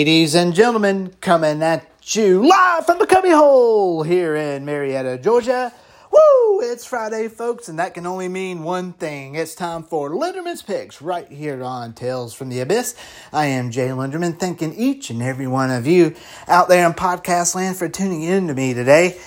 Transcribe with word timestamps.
Ladies 0.00 0.34
and 0.34 0.54
gentlemen, 0.54 1.14
coming 1.20 1.62
at 1.62 1.86
you 2.04 2.48
live 2.48 2.86
from 2.86 2.98
the 2.98 3.06
Cubby 3.06 3.28
Hole 3.28 4.02
here 4.02 4.34
in 4.34 4.64
Marietta, 4.64 5.18
Georgia. 5.18 5.74
Woo! 6.10 6.62
It's 6.62 6.86
Friday, 6.86 7.28
folks, 7.28 7.68
and 7.68 7.78
that 7.78 7.92
can 7.92 8.06
only 8.06 8.26
mean 8.26 8.62
one 8.62 8.94
thing. 8.94 9.34
It's 9.34 9.54
time 9.54 9.82
for 9.82 10.08
Linderman's 10.08 10.62
Picks 10.62 11.02
right 11.02 11.28
here 11.28 11.62
on 11.62 11.92
Tales 11.92 12.32
from 12.32 12.48
the 12.48 12.60
Abyss. 12.60 12.96
I 13.30 13.44
am 13.44 13.70
Jay 13.70 13.88
Linderman, 13.88 14.40
thanking 14.40 14.72
each 14.72 15.10
and 15.10 15.22
every 15.22 15.46
one 15.46 15.70
of 15.70 15.86
you 15.86 16.14
out 16.48 16.70
there 16.70 16.86
in 16.86 16.94
podcast 16.94 17.54
land 17.54 17.76
for 17.76 17.86
tuning 17.86 18.22
in 18.22 18.48
to 18.48 18.54
me 18.54 18.72
today. 18.72 19.18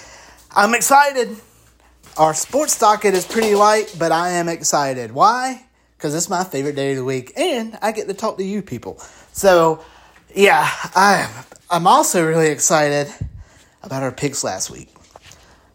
I'm 0.56 0.74
excited. 0.74 1.38
Our 2.18 2.34
sports 2.34 2.80
docket 2.80 3.14
is 3.14 3.28
pretty 3.28 3.54
light, 3.54 3.96
but 4.00 4.12
I 4.12 4.32
am 4.32 4.50
excited. 4.50 5.12
Why? 5.12 5.68
Because 5.96 6.16
it's 6.16 6.32
my 6.32 6.44
favorite 6.44 6.76
day 6.76 6.94
of 6.94 6.98
the 6.98 7.04
week, 7.04 7.32
and 7.38 7.78
I 7.80 7.92
get 7.92 8.08
to 8.08 8.16
talk 8.16 8.40
to 8.40 8.44
you 8.44 8.64
people. 8.64 8.98
So, 9.34 9.86
yeah, 10.36 10.70
I'm 10.96 11.30
I'm 11.70 11.88
also 11.88 12.26
really 12.26 12.50
excited 12.50 13.14
about 13.84 14.04
our 14.04 14.12
picks 14.12 14.44
last 14.44 14.70
week. 14.70 14.90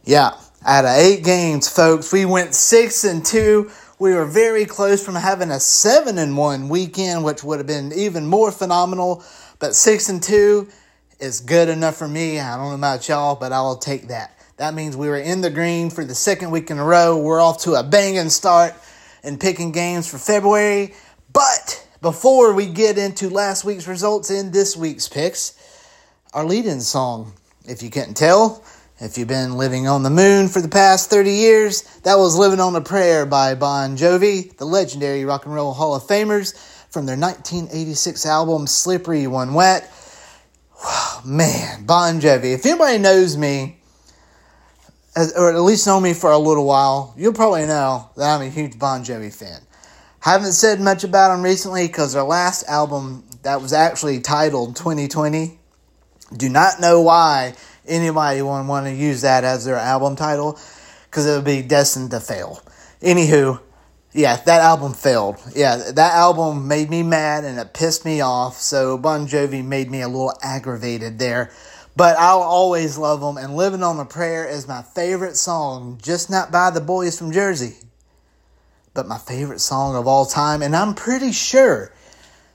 Yeah, 0.04 0.32
out 0.64 0.84
of 0.84 0.90
eight 0.96 1.24
games, 1.24 1.68
folks, 1.68 2.12
we 2.12 2.24
went 2.24 2.54
six 2.54 3.04
and 3.04 3.24
two. 3.24 3.70
We 3.98 4.14
were 4.14 4.24
very 4.26 4.64
close 4.64 5.04
from 5.04 5.14
having 5.16 5.50
a 5.50 5.60
seven 5.60 6.18
and 6.18 6.36
one 6.36 6.68
weekend, 6.68 7.24
which 7.24 7.44
would 7.44 7.58
have 7.58 7.66
been 7.66 7.92
even 7.92 8.26
more 8.26 8.52
phenomenal. 8.52 9.24
But 9.58 9.74
six 9.74 10.08
and 10.08 10.22
two 10.22 10.68
is 11.20 11.40
good 11.40 11.68
enough 11.68 11.96
for 11.96 12.08
me. 12.08 12.38
I 12.40 12.56
don't 12.56 12.70
know 12.70 12.74
about 12.74 13.08
y'all, 13.08 13.36
but 13.36 13.52
I'll 13.52 13.76
take 13.76 14.08
that. 14.08 14.38
That 14.56 14.74
means 14.74 14.96
we 14.96 15.08
were 15.08 15.18
in 15.18 15.40
the 15.40 15.50
green 15.50 15.90
for 15.90 16.04
the 16.04 16.14
second 16.14 16.50
week 16.50 16.70
in 16.70 16.78
a 16.78 16.84
row. 16.84 17.18
We're 17.18 17.40
off 17.40 17.62
to 17.62 17.74
a 17.74 17.82
banging 17.82 18.30
start 18.30 18.74
and 19.22 19.40
picking 19.40 19.72
games 19.72 20.08
for 20.08 20.18
February. 20.18 20.94
But 21.32 21.86
before 22.00 22.54
we 22.54 22.66
get 22.66 22.96
into 22.98 23.28
last 23.28 23.64
week's 23.64 23.88
results 23.88 24.30
in 24.30 24.50
this 24.50 24.76
week's 24.76 25.08
picks, 25.08 25.54
our 26.32 26.44
lead 26.44 26.66
in 26.66 26.80
song, 26.80 27.32
if 27.66 27.82
you 27.82 27.90
couldn't 27.90 28.14
tell, 28.14 28.64
if 29.00 29.16
you've 29.16 29.28
been 29.28 29.56
living 29.56 29.86
on 29.88 30.02
the 30.02 30.10
moon 30.10 30.48
for 30.48 30.60
the 30.60 30.68
past 30.68 31.10
30 31.10 31.30
years, 31.30 31.82
that 32.02 32.16
was 32.16 32.36
Living 32.36 32.60
on 32.60 32.74
a 32.74 32.80
Prayer 32.80 33.26
by 33.26 33.54
Bon 33.54 33.96
Jovi, 33.96 34.56
the 34.56 34.64
legendary 34.64 35.24
Rock 35.24 35.44
and 35.44 35.54
Roll 35.54 35.72
Hall 35.72 35.94
of 35.94 36.02
Famers, 36.02 36.56
from 36.90 37.06
their 37.06 37.16
1986 37.16 38.26
album 38.26 38.66
Slippery 38.66 39.26
When 39.26 39.54
Wet. 39.54 39.88
Oh, 40.82 41.22
Man, 41.24 41.84
Bon 41.84 42.20
Jovi. 42.20 42.54
If 42.54 42.66
anybody 42.66 42.98
knows 42.98 43.36
me, 43.36 43.78
or 45.36 45.52
at 45.52 45.60
least 45.60 45.86
know 45.86 46.00
me 46.00 46.12
for 46.12 46.30
a 46.30 46.38
little 46.38 46.64
while, 46.64 47.14
you'll 47.16 47.32
probably 47.32 47.66
know 47.66 48.08
that 48.16 48.34
I'm 48.34 48.46
a 48.46 48.48
huge 48.48 48.78
Bon 48.78 49.04
Jovi 49.04 49.32
fan. 49.32 49.60
Haven't 50.28 50.52
said 50.52 50.78
much 50.78 51.04
about 51.04 51.30
them 51.30 51.42
recently 51.42 51.86
because 51.86 52.12
their 52.12 52.22
last 52.22 52.68
album 52.68 53.24
that 53.44 53.62
was 53.62 53.72
actually 53.72 54.20
titled 54.20 54.76
2020. 54.76 55.58
Do 56.36 56.50
not 56.50 56.80
know 56.80 57.00
why 57.00 57.54
anybody 57.86 58.42
would 58.42 58.66
want 58.66 58.84
to 58.84 58.92
use 58.92 59.22
that 59.22 59.44
as 59.44 59.64
their 59.64 59.76
album 59.76 60.16
title 60.16 60.60
because 61.04 61.26
it 61.26 61.34
would 61.34 61.46
be 61.46 61.62
destined 61.62 62.10
to 62.10 62.20
fail. 62.20 62.62
Anywho, 63.00 63.58
yeah, 64.12 64.36
that 64.36 64.60
album 64.60 64.92
failed. 64.92 65.38
Yeah, 65.56 65.76
that 65.76 66.12
album 66.12 66.68
made 66.68 66.90
me 66.90 67.02
mad 67.02 67.44
and 67.44 67.58
it 67.58 67.72
pissed 67.72 68.04
me 68.04 68.20
off. 68.20 68.58
So 68.58 68.98
Bon 68.98 69.26
Jovi 69.26 69.64
made 69.64 69.90
me 69.90 70.02
a 70.02 70.08
little 70.08 70.34
aggravated 70.42 71.18
there. 71.18 71.52
But 71.96 72.18
I'll 72.18 72.42
always 72.42 72.98
love 72.98 73.22
them. 73.22 73.38
And 73.38 73.56
Living 73.56 73.82
on 73.82 73.98
a 73.98 74.04
Prayer 74.04 74.46
is 74.46 74.68
my 74.68 74.82
favorite 74.82 75.38
song, 75.38 75.98
just 76.02 76.28
not 76.28 76.52
by 76.52 76.68
the 76.68 76.82
boys 76.82 77.18
from 77.18 77.32
Jersey 77.32 77.78
but 78.98 79.06
my 79.06 79.16
favorite 79.16 79.60
song 79.60 79.94
of 79.94 80.08
all 80.08 80.26
time. 80.26 80.60
And 80.60 80.74
I'm 80.74 80.92
pretty 80.92 81.30
sure 81.30 81.92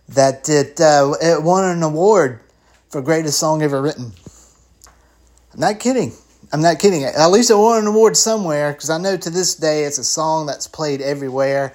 that 0.10 0.50
it, 0.50 0.82
uh, 0.82 1.14
it 1.22 1.42
won 1.42 1.64
an 1.64 1.82
award 1.84 2.42
for 2.90 3.02
greatest 3.02 3.40
song 3.40 3.62
ever 3.62 3.82
written. 3.82 4.12
I'm 5.54 5.62
not 5.62 5.80
kidding. 5.80 6.12
I'm 6.52 6.62
not 6.62 6.80
kidding. 6.80 7.06
At 7.06 7.28
least 7.28 7.50
it 7.50 7.56
won 7.56 7.80
an 7.80 7.88
award 7.88 8.18
somewhere 8.18 8.74
because 8.74 8.90
I 8.90 8.98
know 8.98 9.16
to 9.16 9.30
this 9.30 9.56
day 9.56 9.86
it's 9.86 10.00
a 10.00 10.04
song 10.04 10.46
that's 10.46 10.68
played 10.68 11.00
everywhere 11.00 11.70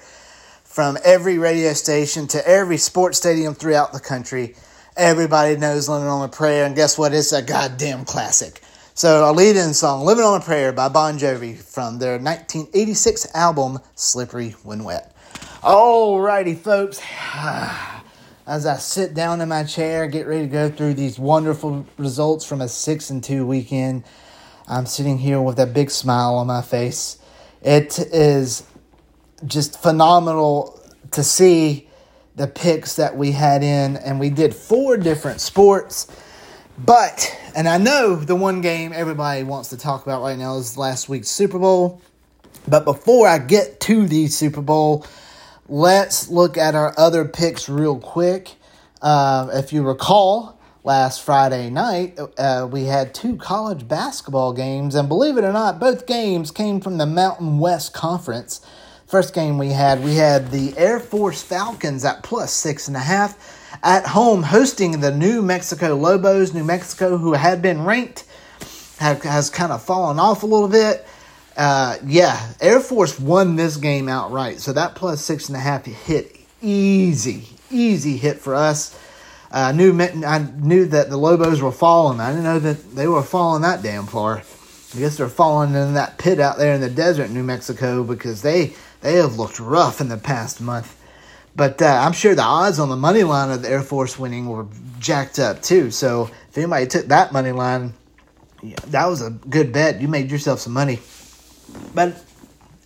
from 0.65 0.99
every 1.03 1.39
radio 1.39 1.73
station 1.73 2.27
to 2.27 2.47
every 2.47 2.77
sports 2.77 3.17
stadium 3.17 3.55
throughout 3.55 3.91
the 3.91 3.99
country. 3.99 4.53
Everybody 4.95 5.57
knows 5.57 5.89
Living 5.89 6.07
on 6.07 6.23
a 6.23 6.31
Prayer, 6.31 6.65
and 6.65 6.75
guess 6.75 6.95
what? 6.95 7.11
It's 7.15 7.33
a 7.33 7.41
goddamn 7.41 8.05
classic. 8.05 8.61
So, 8.99 9.29
a 9.29 9.31
lead 9.31 9.55
in 9.55 9.73
song, 9.73 10.03
Living 10.03 10.25
on 10.25 10.41
a 10.41 10.43
Prayer 10.43 10.73
by 10.73 10.89
Bon 10.89 11.17
Jovi 11.17 11.57
from 11.57 11.99
their 11.99 12.19
1986 12.19 13.33
album, 13.33 13.79
Slippery 13.95 14.49
When 14.63 14.83
Wet. 14.83 15.15
Alrighty, 15.63 16.57
folks. 16.57 16.99
As 18.45 18.65
I 18.65 18.75
sit 18.75 19.13
down 19.13 19.39
in 19.39 19.47
my 19.47 19.63
chair, 19.63 20.05
get 20.07 20.27
ready 20.27 20.41
to 20.41 20.51
go 20.51 20.69
through 20.69 20.95
these 20.95 21.17
wonderful 21.17 21.85
results 21.95 22.43
from 22.43 22.59
a 22.59 22.67
6 22.67 23.09
and 23.09 23.23
2 23.23 23.45
weekend, 23.45 24.03
I'm 24.67 24.85
sitting 24.85 25.17
here 25.17 25.39
with 25.39 25.59
a 25.59 25.65
big 25.65 25.91
smile 25.91 26.35
on 26.35 26.47
my 26.47 26.61
face. 26.61 27.19
It 27.61 27.99
is 27.99 28.63
just 29.45 29.81
phenomenal 29.81 30.77
to 31.11 31.23
see 31.23 31.87
the 32.35 32.47
picks 32.47 32.97
that 32.97 33.15
we 33.15 33.31
had 33.31 33.63
in, 33.63 33.95
and 33.95 34.19
we 34.19 34.29
did 34.29 34.53
four 34.53 34.97
different 34.97 35.39
sports 35.39 36.07
but, 36.85 37.37
and 37.55 37.67
I 37.67 37.77
know 37.77 38.15
the 38.15 38.35
one 38.35 38.61
game 38.61 38.91
everybody 38.93 39.43
wants 39.43 39.69
to 39.69 39.77
talk 39.77 40.03
about 40.03 40.21
right 40.21 40.37
now 40.37 40.55
is 40.57 40.77
last 40.77 41.09
week's 41.09 41.29
Super 41.29 41.59
Bowl. 41.59 42.01
But 42.67 42.85
before 42.85 43.27
I 43.27 43.39
get 43.39 43.79
to 43.81 44.07
the 44.07 44.27
Super 44.27 44.61
Bowl, 44.61 45.05
let's 45.67 46.29
look 46.29 46.57
at 46.57 46.75
our 46.75 46.93
other 46.97 47.25
picks 47.25 47.67
real 47.67 47.99
quick. 47.99 48.55
Uh, 49.01 49.49
if 49.53 49.73
you 49.73 49.83
recall, 49.83 50.59
last 50.83 51.21
Friday 51.21 51.69
night, 51.69 52.17
uh, 52.37 52.67
we 52.71 52.85
had 52.85 53.13
two 53.13 53.35
college 53.35 53.87
basketball 53.87 54.53
games, 54.53 54.95
and 54.95 55.09
believe 55.09 55.37
it 55.37 55.43
or 55.43 55.53
not, 55.53 55.79
both 55.79 56.05
games 56.05 56.51
came 56.51 56.79
from 56.79 56.97
the 56.97 57.05
Mountain 57.05 57.59
West 57.59 57.93
Conference. 57.93 58.61
First 59.05 59.33
game 59.33 59.57
we 59.57 59.69
had, 59.69 60.03
we 60.03 60.15
had 60.15 60.51
the 60.51 60.77
Air 60.77 60.99
Force 60.99 61.41
Falcons 61.41 62.05
at 62.05 62.23
plus 62.23 62.53
six 62.53 62.87
and 62.87 62.95
a 62.95 63.01
half 63.01 63.58
at 63.83 64.05
home 64.07 64.43
hosting 64.43 64.99
the 64.99 65.11
New 65.11 65.41
Mexico 65.41 65.95
Lobos. 65.95 66.53
New 66.53 66.63
Mexico, 66.63 67.17
who 67.17 67.33
had 67.33 67.61
been 67.61 67.83
ranked, 67.83 68.25
have, 68.99 69.21
has 69.23 69.49
kind 69.49 69.71
of 69.71 69.81
fallen 69.81 70.19
off 70.19 70.43
a 70.43 70.45
little 70.45 70.67
bit. 70.67 71.07
Uh, 71.57 71.97
yeah, 72.05 72.53
Air 72.61 72.79
Force 72.79 73.19
won 73.19 73.55
this 73.55 73.77
game 73.77 74.07
outright, 74.07 74.59
so 74.59 74.71
that 74.71 74.95
plus 74.95 75.23
six 75.23 75.49
and 75.49 75.57
a 75.57 75.59
half 75.59 75.85
hit 75.85 76.39
easy, 76.61 77.47
easy 77.69 78.17
hit 78.17 78.39
for 78.39 78.55
us. 78.55 78.97
Uh, 79.51 79.57
I 79.57 79.71
knew 79.71 79.99
I 79.99 80.47
knew 80.57 80.85
that 80.85 81.09
the 81.09 81.17
Lobos 81.17 81.61
were 81.61 81.71
falling. 81.71 82.19
I 82.19 82.29
didn't 82.29 82.43
know 82.43 82.59
that 82.59 82.95
they 82.95 83.07
were 83.07 83.23
falling 83.23 83.63
that 83.63 83.81
damn 83.81 84.05
far. 84.05 84.43
I 84.95 84.99
guess 84.99 85.17
they're 85.17 85.27
falling 85.27 85.73
in 85.73 85.95
that 85.95 86.17
pit 86.17 86.39
out 86.39 86.57
there 86.57 86.73
in 86.73 86.81
the 86.81 86.89
desert, 86.89 87.29
New 87.29 87.43
Mexico, 87.43 88.03
because 88.03 88.41
they 88.41 88.73
they 89.01 89.15
have 89.15 89.37
looked 89.37 89.59
rough 89.59 90.01
in 90.01 90.09
the 90.09 90.17
past 90.17 90.61
month. 90.61 90.95
But 91.55 91.81
uh, 91.81 91.85
I'm 91.85 92.13
sure 92.13 92.35
the 92.35 92.43
odds 92.43 92.79
on 92.79 92.89
the 92.89 92.95
money 92.95 93.23
line 93.23 93.51
of 93.51 93.61
the 93.61 93.69
Air 93.69 93.81
Force 93.81 94.17
winning 94.17 94.47
were 94.47 94.67
jacked 94.99 95.39
up 95.39 95.61
too. 95.61 95.91
So 95.91 96.29
if 96.49 96.57
anybody 96.57 96.87
took 96.87 97.07
that 97.07 97.33
money 97.33 97.51
line, 97.51 97.93
yeah, 98.61 98.75
that 98.87 99.05
was 99.07 99.21
a 99.21 99.31
good 99.31 99.71
bet. 99.73 100.01
You 100.01 100.07
made 100.07 100.31
yourself 100.31 100.59
some 100.59 100.73
money. 100.73 100.99
But 101.93 102.23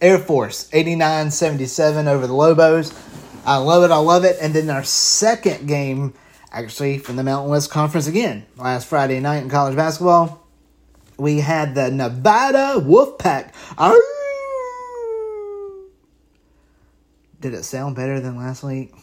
Air 0.01 0.19
Force, 0.19 0.69
89 0.73 1.31
77 1.31 2.07
over 2.07 2.27
the 2.27 2.33
Lobos. 2.33 2.93
I 3.45 3.57
love 3.57 3.83
it. 3.83 3.91
I 3.91 3.97
love 3.97 4.23
it. 4.23 4.37
And 4.41 4.53
then 4.53 4.69
our 4.69 4.83
second 4.83 5.67
game, 5.67 6.13
actually, 6.51 6.97
from 6.97 7.15
the 7.15 7.23
Mountain 7.23 7.49
West 7.49 7.71
Conference 7.71 8.07
again, 8.07 8.45
last 8.57 8.87
Friday 8.87 9.19
night 9.19 9.43
in 9.43 9.49
college 9.49 9.75
basketball, 9.75 10.45
we 11.17 11.39
had 11.39 11.75
the 11.75 11.91
Nevada 11.91 12.79
Wolfpack. 12.79 13.53
Arr! 13.77 13.99
Did 17.43 17.55
it 17.55 17.65
sound 17.65 17.97
better 17.97 18.21
than 18.21 18.37
last 18.37 18.63
week? 18.63 18.93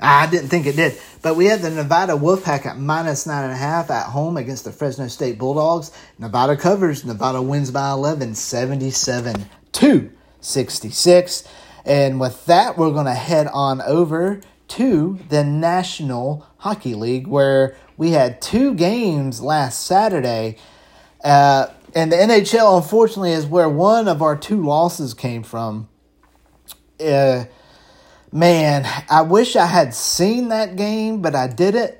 I 0.00 0.28
didn't 0.28 0.48
think 0.48 0.66
it 0.66 0.74
did. 0.74 0.98
But 1.22 1.36
we 1.36 1.46
had 1.46 1.62
the 1.62 1.70
Nevada 1.70 2.14
Wolfpack 2.14 2.66
at 2.66 2.76
minus 2.76 3.24
nine 3.24 3.44
and 3.44 3.52
a 3.52 3.56
half 3.56 3.88
at 3.88 4.06
home 4.06 4.36
against 4.36 4.64
the 4.64 4.72
Fresno 4.72 5.06
State 5.06 5.38
Bulldogs. 5.38 5.92
Nevada 6.18 6.56
covers. 6.56 7.04
Nevada 7.04 7.40
wins 7.40 7.70
by 7.70 7.92
11, 7.92 8.34
77 8.34 9.46
to 9.70 10.10
66. 10.40 11.44
And 11.84 12.18
with 12.18 12.44
that, 12.46 12.76
we're 12.76 12.90
going 12.90 13.06
to 13.06 13.14
head 13.14 13.46
on 13.46 13.80
over 13.82 14.40
to 14.70 15.20
the 15.28 15.44
National 15.44 16.44
Hockey 16.56 16.96
League, 16.96 17.28
where 17.28 17.76
we 17.96 18.10
had 18.10 18.42
two 18.42 18.74
games 18.74 19.40
last 19.40 19.86
Saturday. 19.86 20.56
Uh, 21.22 21.68
and 21.94 22.10
the 22.10 22.16
NHL, 22.16 22.82
unfortunately, 22.82 23.30
is 23.30 23.46
where 23.46 23.68
one 23.68 24.08
of 24.08 24.20
our 24.20 24.36
two 24.36 24.64
losses 24.64 25.14
came 25.14 25.44
from. 25.44 25.88
Uh, 27.00 27.44
Man, 28.30 28.86
I 29.08 29.22
wish 29.22 29.56
I 29.56 29.64
had 29.64 29.94
seen 29.94 30.48
that 30.48 30.76
game, 30.76 31.22
but 31.22 31.34
I 31.34 31.46
didn't. 31.46 31.94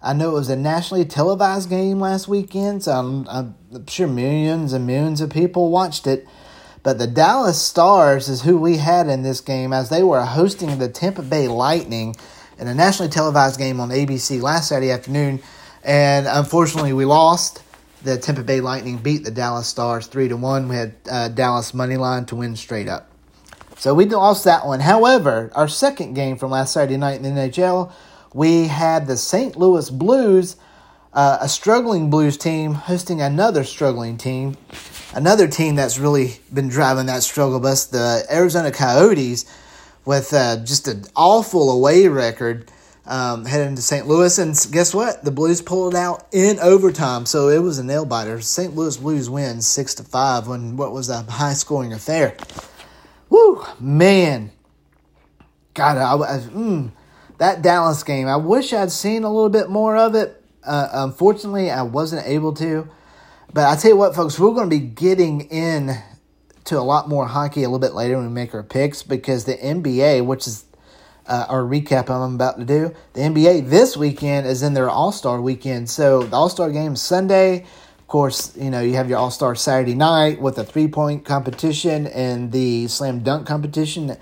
I 0.00 0.14
know 0.14 0.30
it 0.30 0.34
was 0.34 0.48
a 0.48 0.56
nationally 0.56 1.04
televised 1.04 1.68
game 1.68 2.00
last 2.00 2.26
weekend, 2.26 2.84
so 2.84 2.92
I'm, 2.92 3.28
I'm, 3.28 3.86
sure 3.86 4.06
millions 4.06 4.72
and 4.72 4.86
millions 4.86 5.20
of 5.20 5.28
people 5.28 5.70
watched 5.70 6.06
it. 6.06 6.26
But 6.82 6.98
the 6.98 7.06
Dallas 7.06 7.60
Stars 7.60 8.28
is 8.28 8.42
who 8.42 8.56
we 8.56 8.78
had 8.78 9.08
in 9.08 9.22
this 9.22 9.42
game 9.42 9.74
as 9.74 9.90
they 9.90 10.02
were 10.02 10.22
hosting 10.24 10.78
the 10.78 10.88
Tampa 10.88 11.22
Bay 11.22 11.48
Lightning. 11.48 12.16
in 12.58 12.66
a 12.66 12.74
nationally 12.74 13.10
televised 13.10 13.58
game 13.58 13.78
on 13.78 13.90
ABC 13.90 14.40
last 14.40 14.68
Saturday 14.68 14.90
afternoon, 14.90 15.40
and 15.82 16.26
unfortunately 16.26 16.94
we 16.94 17.04
lost. 17.04 17.62
The 18.04 18.16
Tampa 18.16 18.42
Bay 18.42 18.60
Lightning 18.60 18.98
beat 18.98 19.24
the 19.24 19.30
Dallas 19.30 19.66
Stars 19.66 20.06
three 20.06 20.28
to 20.28 20.36
one. 20.36 20.68
We 20.68 20.76
had 20.76 20.94
uh, 21.10 21.28
Dallas 21.28 21.74
money 21.74 21.96
line 21.98 22.24
to 22.26 22.36
win 22.36 22.56
straight 22.56 22.88
up. 22.88 23.13
So 23.76 23.92
we 23.92 24.06
lost 24.06 24.44
that 24.44 24.66
one. 24.66 24.80
However, 24.80 25.50
our 25.54 25.68
second 25.68 26.14
game 26.14 26.36
from 26.36 26.50
last 26.50 26.72
Saturday 26.72 26.96
night 26.96 27.20
in 27.20 27.22
the 27.22 27.40
NHL, 27.40 27.92
we 28.32 28.68
had 28.68 29.06
the 29.06 29.16
St. 29.16 29.56
Louis 29.56 29.90
Blues, 29.90 30.56
uh, 31.12 31.38
a 31.40 31.48
struggling 31.48 32.10
Blues 32.10 32.36
team, 32.36 32.74
hosting 32.74 33.20
another 33.20 33.64
struggling 33.64 34.16
team. 34.16 34.56
Another 35.14 35.46
team 35.46 35.76
that's 35.76 35.98
really 35.98 36.40
been 36.52 36.68
driving 36.68 37.06
that 37.06 37.22
struggle 37.22 37.60
bus, 37.60 37.86
the 37.86 38.26
Arizona 38.30 38.72
Coyotes, 38.72 39.44
with 40.04 40.32
uh, 40.32 40.56
just 40.64 40.88
an 40.88 41.04
awful 41.14 41.70
away 41.70 42.08
record 42.08 42.70
um, 43.06 43.44
heading 43.44 43.76
to 43.76 43.82
St. 43.82 44.06
Louis. 44.06 44.38
And 44.38 44.56
guess 44.72 44.94
what? 44.94 45.24
The 45.24 45.30
Blues 45.30 45.62
pulled 45.62 45.94
it 45.94 45.98
out 45.98 46.26
in 46.32 46.58
overtime, 46.58 47.26
so 47.26 47.48
it 47.48 47.58
was 47.58 47.78
a 47.78 47.84
nail 47.84 48.04
biter. 48.04 48.40
St. 48.40 48.74
Louis 48.74 48.96
Blues 48.96 49.30
win 49.30 49.60
six 49.60 49.94
to 49.96 50.02
five 50.02 50.48
on 50.48 50.76
what 50.76 50.92
was 50.92 51.08
a 51.10 51.22
high 51.22 51.54
scoring 51.54 51.92
affair. 51.92 52.36
Woo, 53.28 53.64
man. 53.80 54.50
God, 55.74 55.96
I, 55.98 56.14
I, 56.14 56.38
mm, 56.38 56.92
that 57.38 57.62
Dallas 57.62 58.02
game, 58.02 58.28
I 58.28 58.36
wish 58.36 58.72
I'd 58.72 58.92
seen 58.92 59.24
a 59.24 59.32
little 59.32 59.48
bit 59.48 59.68
more 59.68 59.96
of 59.96 60.14
it. 60.14 60.42
Uh, 60.64 60.88
unfortunately, 60.92 61.70
I 61.70 61.82
wasn't 61.82 62.26
able 62.26 62.52
to. 62.54 62.88
But 63.52 63.66
I 63.66 63.76
tell 63.76 63.90
you 63.90 63.96
what, 63.96 64.14
folks, 64.14 64.38
we're 64.38 64.54
going 64.54 64.70
to 64.70 64.76
be 64.76 64.84
getting 64.84 65.42
in 65.42 65.96
to 66.64 66.78
a 66.78 66.82
lot 66.82 67.08
more 67.08 67.26
hockey 67.26 67.62
a 67.62 67.68
little 67.68 67.78
bit 67.78 67.94
later 67.94 68.16
when 68.16 68.26
we 68.26 68.32
make 68.32 68.54
our 68.54 68.62
picks 68.62 69.02
because 69.02 69.44
the 69.44 69.54
NBA, 69.54 70.24
which 70.24 70.46
is 70.46 70.64
uh, 71.26 71.46
our 71.48 71.62
recap 71.62 72.08
I'm 72.08 72.34
about 72.34 72.58
to 72.58 72.64
do, 72.64 72.94
the 73.12 73.20
NBA 73.20 73.68
this 73.68 73.96
weekend 73.96 74.46
is 74.46 74.62
in 74.62 74.74
their 74.74 74.88
All 74.88 75.12
Star 75.12 75.40
weekend. 75.40 75.90
So 75.90 76.22
the 76.22 76.36
All 76.36 76.48
Star 76.48 76.70
game 76.70 76.96
Sunday. 76.96 77.66
Of 78.04 78.08
course, 78.08 78.54
you 78.54 78.68
know, 78.68 78.82
you 78.82 78.96
have 78.96 79.08
your 79.08 79.18
All 79.18 79.30
Star 79.30 79.54
Saturday 79.54 79.94
night 79.94 80.38
with 80.38 80.58
a 80.58 80.64
three 80.64 80.88
point 80.88 81.24
competition 81.24 82.06
and 82.06 82.52
the 82.52 82.86
slam 82.86 83.20
dunk 83.20 83.46
competition. 83.46 84.18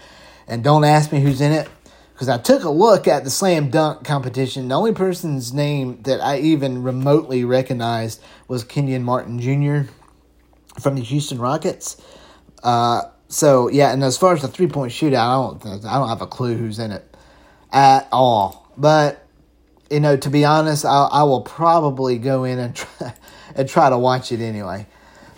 And 0.47 0.63
don't 0.63 0.85
ask 0.85 1.11
me 1.11 1.21
who's 1.21 1.41
in 1.41 1.51
it 1.51 1.69
because 2.13 2.29
I 2.29 2.39
took 2.39 2.63
a 2.63 2.71
look 2.71 3.09
at 3.09 3.25
the 3.25 3.31
slam 3.31 3.71
dunk 3.71 4.05
competition. 4.05 4.69
The 4.69 4.77
only 4.77 4.93
person's 4.93 5.53
name 5.53 6.01
that 6.03 6.21
I 6.21 6.39
even 6.39 6.85
remotely 6.85 7.45
recognized 7.45 8.23
was 8.47 8.63
Kenyon 8.63 9.03
Martin 9.03 9.41
Jr. 9.41 9.91
from 10.81 10.95
the 10.95 11.03
Houston 11.03 11.41
Rockets. 11.41 12.01
Uh, 12.63 13.03
so 13.27 13.69
yeah, 13.69 13.93
and 13.93 14.05
as 14.05 14.17
far 14.17 14.33
as 14.33 14.43
the 14.43 14.49
three 14.49 14.69
point 14.69 14.93
shootout, 14.93 15.59
I 15.65 15.69
don't 15.69 15.85
I 15.85 15.99
don't 15.99 16.09
have 16.09 16.23
a 16.23 16.29
clue 16.29 16.57
who's 16.57 16.79
in 16.79 16.93
it 16.93 17.17
at 17.73 18.07
all. 18.13 18.71
But 18.77 19.27
you 19.91 19.99
know, 19.99 20.17
to 20.17 20.31
be 20.31 20.45
honest, 20.45 20.85
I, 20.85 21.09
I 21.11 21.25
will 21.25 21.43
probably 21.43 22.19
go 22.19 22.45
in 22.45 22.61
and 22.61 22.77
try 22.77 23.15
and 23.55 23.69
try 23.69 23.91
to 23.91 23.99
watch 23.99 24.33
it 24.33 24.41
anyway. 24.41 24.87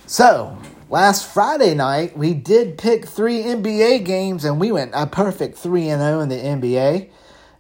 So, 0.07 0.59
last 0.91 1.33
Friday 1.33 1.75
night, 1.75 2.17
we 2.17 2.35
did 2.35 2.77
pick 2.77 3.07
three 3.07 3.43
NBA 3.43 4.05
games 4.05 4.45
and 4.45 4.61
we 4.61 4.71
went 4.71 4.93
a 4.95 5.07
perfect 5.07 5.57
3 5.59 5.89
and 5.89 6.03
0 6.03 6.21
in 6.21 6.29
the 6.29 6.37
NBA. 6.37 7.09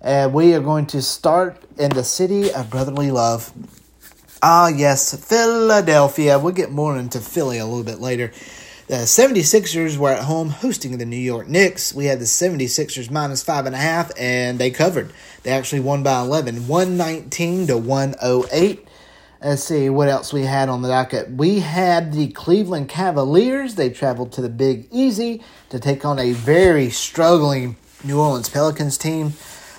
And 0.00 0.34
we 0.34 0.54
are 0.54 0.60
going 0.60 0.86
to 0.88 1.00
start 1.00 1.62
in 1.78 1.90
the 1.90 2.04
city 2.04 2.52
of 2.52 2.68
brotherly 2.68 3.10
love. 3.10 3.52
Ah, 4.42 4.68
yes, 4.68 5.16
Philadelphia. 5.26 6.38
We'll 6.38 6.52
get 6.52 6.70
more 6.70 6.98
into 6.98 7.20
Philly 7.20 7.56
a 7.56 7.64
little 7.64 7.82
bit 7.82 8.00
later. 8.00 8.30
The 8.86 8.96
76ers 8.96 9.96
were 9.96 10.10
at 10.10 10.24
home 10.24 10.50
hosting 10.50 10.98
the 10.98 11.06
New 11.06 11.16
York 11.16 11.48
Knicks. 11.48 11.94
We 11.94 12.04
had 12.04 12.18
the 12.18 12.26
76ers 12.26 13.10
minus 13.10 13.42
five 13.42 13.64
and 13.64 13.74
a 13.74 13.78
half, 13.78 14.12
and 14.18 14.58
they 14.58 14.70
covered. 14.70 15.10
They 15.42 15.52
actually 15.52 15.80
won 15.80 16.02
by 16.02 16.20
11, 16.20 16.68
119 16.68 17.68
to 17.68 17.78
108. 17.78 18.86
Let's 19.44 19.64
see 19.64 19.91
what 19.91 20.08
else 20.08 20.32
we 20.32 20.44
had 20.44 20.70
on 20.70 20.81
the 20.81 20.88
docket. 20.88 21.29
We 21.32 21.61
had 21.61 22.14
the 22.14 22.29
Cleveland 22.29 22.88
Cavaliers. 22.88 23.75
They 23.75 23.91
traveled 23.91 24.32
to 24.32 24.41
the 24.41 24.49
Big 24.49 24.88
Easy 24.91 25.43
to 25.69 25.79
take 25.79 26.02
on 26.06 26.19
a 26.19 26.32
very 26.32 26.88
struggling 26.88 27.76
New 28.02 28.19
Orleans 28.19 28.49
Pelicans 28.49 28.96
team. 28.96 29.35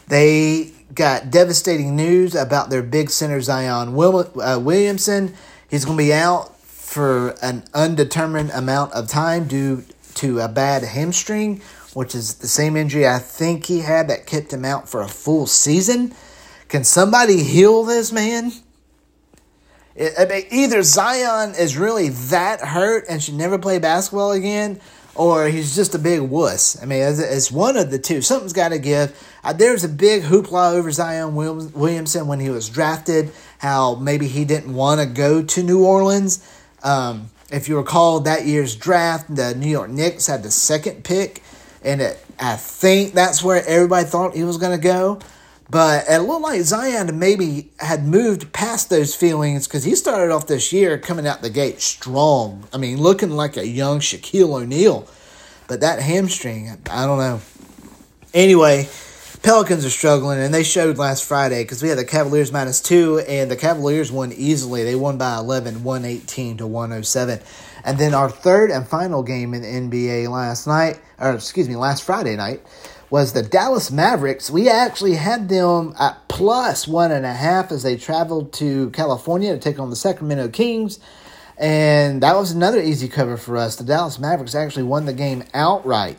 They 0.07 0.71
got 0.93 1.31
devastating 1.31 1.95
news 1.95 2.35
about 2.35 2.69
their 2.69 2.83
big 2.83 3.09
center 3.09 3.41
Zion 3.41 3.89
uh, 3.89 4.59
Williamson. 4.61 5.33
He's 5.67 5.83
going 5.83 5.97
to 5.97 6.03
be 6.03 6.13
out 6.13 6.55
for 6.59 7.29
an 7.41 7.63
undetermined 7.73 8.51
amount 8.51 8.93
of 8.93 9.07
time 9.07 9.47
due 9.47 9.83
to 10.13 10.41
a 10.41 10.47
bad 10.47 10.83
hamstring, 10.83 11.59
which 11.95 12.13
is 12.13 12.35
the 12.35 12.47
same 12.47 12.77
injury 12.77 13.07
I 13.07 13.17
think 13.17 13.65
he 13.65 13.79
had 13.79 14.09
that 14.09 14.27
kept 14.27 14.53
him 14.53 14.63
out 14.63 14.87
for 14.87 15.01
a 15.01 15.07
full 15.07 15.47
season. 15.47 16.13
Can 16.67 16.83
somebody 16.83 17.41
heal 17.41 17.83
this 17.83 18.11
man? 18.11 18.51
I 19.97 20.25
mean, 20.25 20.43
either 20.51 20.83
Zion 20.83 21.55
is 21.55 21.77
really 21.77 22.09
that 22.09 22.59
hurt 22.59 23.05
and 23.07 23.23
should 23.23 23.35
never 23.35 23.57
play 23.57 23.79
basketball 23.79 24.33
again, 24.33 24.81
or 25.15 25.47
he's 25.47 25.73
just 25.73 25.95
a 25.95 25.99
big 25.99 26.19
wuss. 26.19 26.81
I 26.81 26.85
mean, 26.85 27.01
it's, 27.01 27.19
it's 27.19 27.51
one 27.51 27.77
of 27.77 27.91
the 27.91 27.99
two. 27.99 28.21
Something's 28.21 28.51
got 28.51 28.69
to 28.69 28.79
give. 28.79 29.17
Uh, 29.41 29.53
was 29.57 29.85
a 29.85 29.89
big 29.89 30.23
hoopla 30.23 30.73
over 30.73 30.91
Zion 30.91 31.33
Williamson 31.35 32.27
when 32.27 32.41
he 32.41 32.49
was 32.49 32.67
drafted, 32.67 33.31
how 33.59 33.95
maybe 33.95 34.27
he 34.27 34.43
didn't 34.43 34.73
want 34.73 34.99
to 34.99 35.05
go 35.05 35.41
to 35.41 35.63
New 35.63 35.85
Orleans. 35.85 36.45
Um, 36.83 37.29
if 37.49 37.69
you 37.69 37.77
recall 37.77 38.19
that 38.21 38.45
year's 38.45 38.75
draft, 38.75 39.33
the 39.33 39.55
New 39.55 39.69
York 39.69 39.89
Knicks 39.89 40.27
had 40.27 40.43
the 40.43 40.51
second 40.51 41.05
pick, 41.05 41.41
and 41.83 42.01
it, 42.01 42.23
I 42.37 42.57
think 42.57 43.13
that's 43.13 43.41
where 43.41 43.65
everybody 43.65 44.05
thought 44.05 44.35
he 44.35 44.43
was 44.43 44.57
going 44.57 44.77
to 44.77 44.83
go. 44.83 45.19
But 45.69 46.05
it 46.07 46.19
looked 46.19 46.43
like 46.43 46.61
Zion 46.61 47.17
maybe 47.17 47.71
had 47.79 48.05
moved 48.05 48.53
past 48.53 48.89
those 48.89 49.15
feelings 49.15 49.67
because 49.67 49.83
he 49.83 49.95
started 49.95 50.31
off 50.31 50.45
this 50.47 50.71
year 50.71 50.97
coming 50.97 51.25
out 51.25 51.41
the 51.41 51.49
gate 51.49 51.81
strong. 51.81 52.67
I 52.71 52.77
mean, 52.77 53.01
looking 53.01 53.31
like 53.31 53.57
a 53.57 53.67
young 53.67 53.99
Shaquille 53.99 54.61
O'Neal. 54.61 55.07
But 55.67 55.79
that 55.79 55.99
hamstring, 55.99 56.77
I 56.89 57.05
don't 57.07 57.17
know. 57.17 57.41
Anyway, 58.33 58.87
Pelicans 59.41 59.85
are 59.85 59.89
struggling, 59.89 60.39
and 60.39 60.53
they 60.53 60.63
showed 60.63 60.97
last 60.97 61.23
Friday 61.23 61.63
because 61.63 61.81
we 61.81 61.89
had 61.89 61.97
the 61.97 62.05
Cavaliers 62.05 62.51
minus 62.51 62.81
two, 62.81 63.19
and 63.19 63.49
the 63.49 63.55
Cavaliers 63.55 64.11
won 64.11 64.31
easily. 64.33 64.83
They 64.83 64.95
won 64.95 65.17
by 65.17 65.37
11, 65.37 65.83
118 65.83 66.57
to 66.57 66.67
107. 66.67 67.39
And 67.83 67.97
then 67.97 68.13
our 68.13 68.29
third 68.29 68.71
and 68.71 68.87
final 68.87 69.23
game 69.23 69.53
in 69.53 69.61
the 69.61 69.67
NBA 69.67 70.29
last 70.29 70.67
night, 70.67 70.99
or 71.19 71.33
excuse 71.33 71.69
me, 71.69 71.75
last 71.75 72.03
Friday 72.03 72.35
night, 72.35 72.61
was 73.09 73.33
the 73.33 73.43
Dallas 73.43 73.91
Mavericks. 73.91 74.49
We 74.49 74.69
actually 74.69 75.15
had 75.15 75.49
them 75.49 75.93
at 75.99 76.27
plus 76.27 76.87
one 76.87 77.11
and 77.11 77.25
a 77.25 77.33
half 77.33 77.71
as 77.71 77.83
they 77.83 77.97
traveled 77.97 78.53
to 78.53 78.89
California 78.91 79.53
to 79.53 79.59
take 79.59 79.79
on 79.79 79.89
the 79.89 79.95
Sacramento 79.95 80.49
Kings. 80.49 80.99
And 81.57 82.21
that 82.21 82.35
was 82.35 82.51
another 82.51 82.81
easy 82.81 83.07
cover 83.07 83.37
for 83.37 83.57
us. 83.57 83.75
The 83.75 83.83
Dallas 83.83 84.19
Mavericks 84.19 84.55
actually 84.55 84.83
won 84.83 85.05
the 85.05 85.13
game 85.13 85.43
outright. 85.53 86.17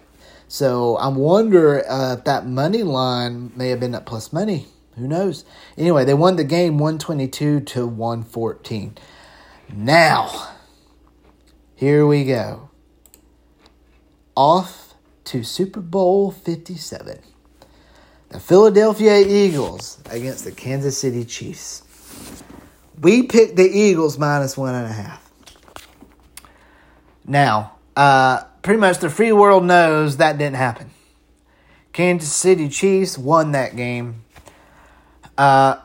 So 0.49 0.97
I 0.97 1.09
wonder 1.09 1.89
uh, 1.91 2.15
if 2.15 2.25
that 2.25 2.47
money 2.47 2.83
line 2.83 3.53
may 3.57 3.69
have 3.71 3.81
been 3.81 3.95
at 3.95 4.07
plus 4.07 4.33
money. 4.33 4.69
Who 4.97 5.07
knows? 5.07 5.45
Anyway, 5.77 6.05
they 6.05 6.15
won 6.15 6.37
the 6.37 6.45
game 6.45 6.79
122 6.79 7.61
to 7.61 7.87
114. 7.87 8.97
Now, 9.75 10.55
here 11.75 12.07
we 12.07 12.25
go. 12.25 12.71
Off 14.35 14.86
to 15.27 15.43
Super 15.43 15.81
Bowl 15.81 16.31
57. 16.31 17.19
The 18.29 18.41
Philadelphia 18.41 19.19
Eagles 19.19 20.01
against 20.11 20.45
the 20.45 20.53
Kansas 20.53 20.99
City 20.99 21.25
Chiefs. 21.25 21.83
We 23.01 23.25
picked 23.25 23.57
the 23.57 23.69
Eagles 23.69 24.19
minus 24.19 24.57
one 24.57 24.75
and 24.75 24.87
a 24.87 24.93
half. 24.93 25.31
Now, 27.27 27.73
uh, 27.97 28.45
pretty 28.63 28.81
much 28.81 28.99
the 28.99 29.11
free 29.11 29.33
world 29.33 29.65
knows 29.65 30.19
that 30.19 30.39
didn't 30.39 30.57
happen. 30.57 30.91
Kansas 31.93 32.33
City 32.33 32.69
Chiefs 32.69 33.19
won 33.19 33.53
that 33.53 33.75
game. 33.75 34.25
Uh, 35.37 35.77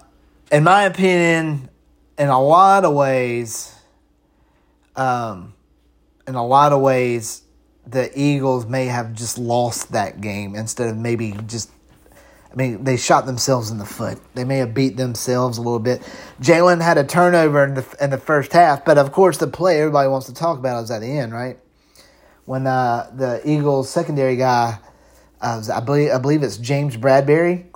in 0.51 0.63
my 0.63 0.83
opinion, 0.83 1.69
in 2.17 2.27
a 2.27 2.41
lot 2.41 2.86
of 2.86 2.93
ways, 2.93 3.75
um, 4.95 5.53
in 6.27 6.36
a 6.36 6.45
lot 6.45 6.74
of 6.74 6.81
ways, 6.81 7.41
the 7.91 8.12
Eagles 8.19 8.65
may 8.65 8.86
have 8.86 9.13
just 9.13 9.38
lost 9.38 9.91
that 9.91 10.21
game 10.21 10.55
instead 10.55 10.89
of 10.89 10.98
maybe 10.98 11.36
just. 11.48 11.69
I 12.51 12.55
mean, 12.55 12.83
they 12.83 12.98
shot 12.98 13.25
themselves 13.25 13.71
in 13.71 13.77
the 13.77 13.86
foot. 13.86 14.19
They 14.36 14.43
may 14.43 14.57
have 14.57 14.74
beat 14.74 14.98
themselves 14.98 15.57
a 15.57 15.62
little 15.62 15.79
bit. 15.79 16.01
Jalen 16.41 16.81
had 16.81 16.98
a 16.98 17.05
turnover 17.05 17.63
in 17.63 17.75
the 17.75 17.98
in 18.01 18.10
the 18.10 18.17
first 18.17 18.51
half, 18.51 18.83
but 18.83 18.98
of 18.98 19.13
course, 19.13 19.38
the 19.38 19.48
play 19.48 19.79
everybody 19.79 20.10
wants 20.10 20.27
to 20.27 20.33
talk 20.33 20.60
about 20.60 20.83
is 20.83 20.91
at 20.91 21.00
the 21.00 21.07
end, 21.07 21.31
right? 21.31 21.57
When 22.45 22.67
uh, 22.67 23.10
the 23.15 23.41
Eagles 23.45 23.89
secondary 23.89 24.36
guy, 24.36 24.79
uh, 25.39 25.63
I 25.74 25.79
believe 25.79 26.12
I 26.12 26.17
believe 26.17 26.43
it's 26.43 26.57
James 26.57 26.98
Bradberry, 26.98 27.67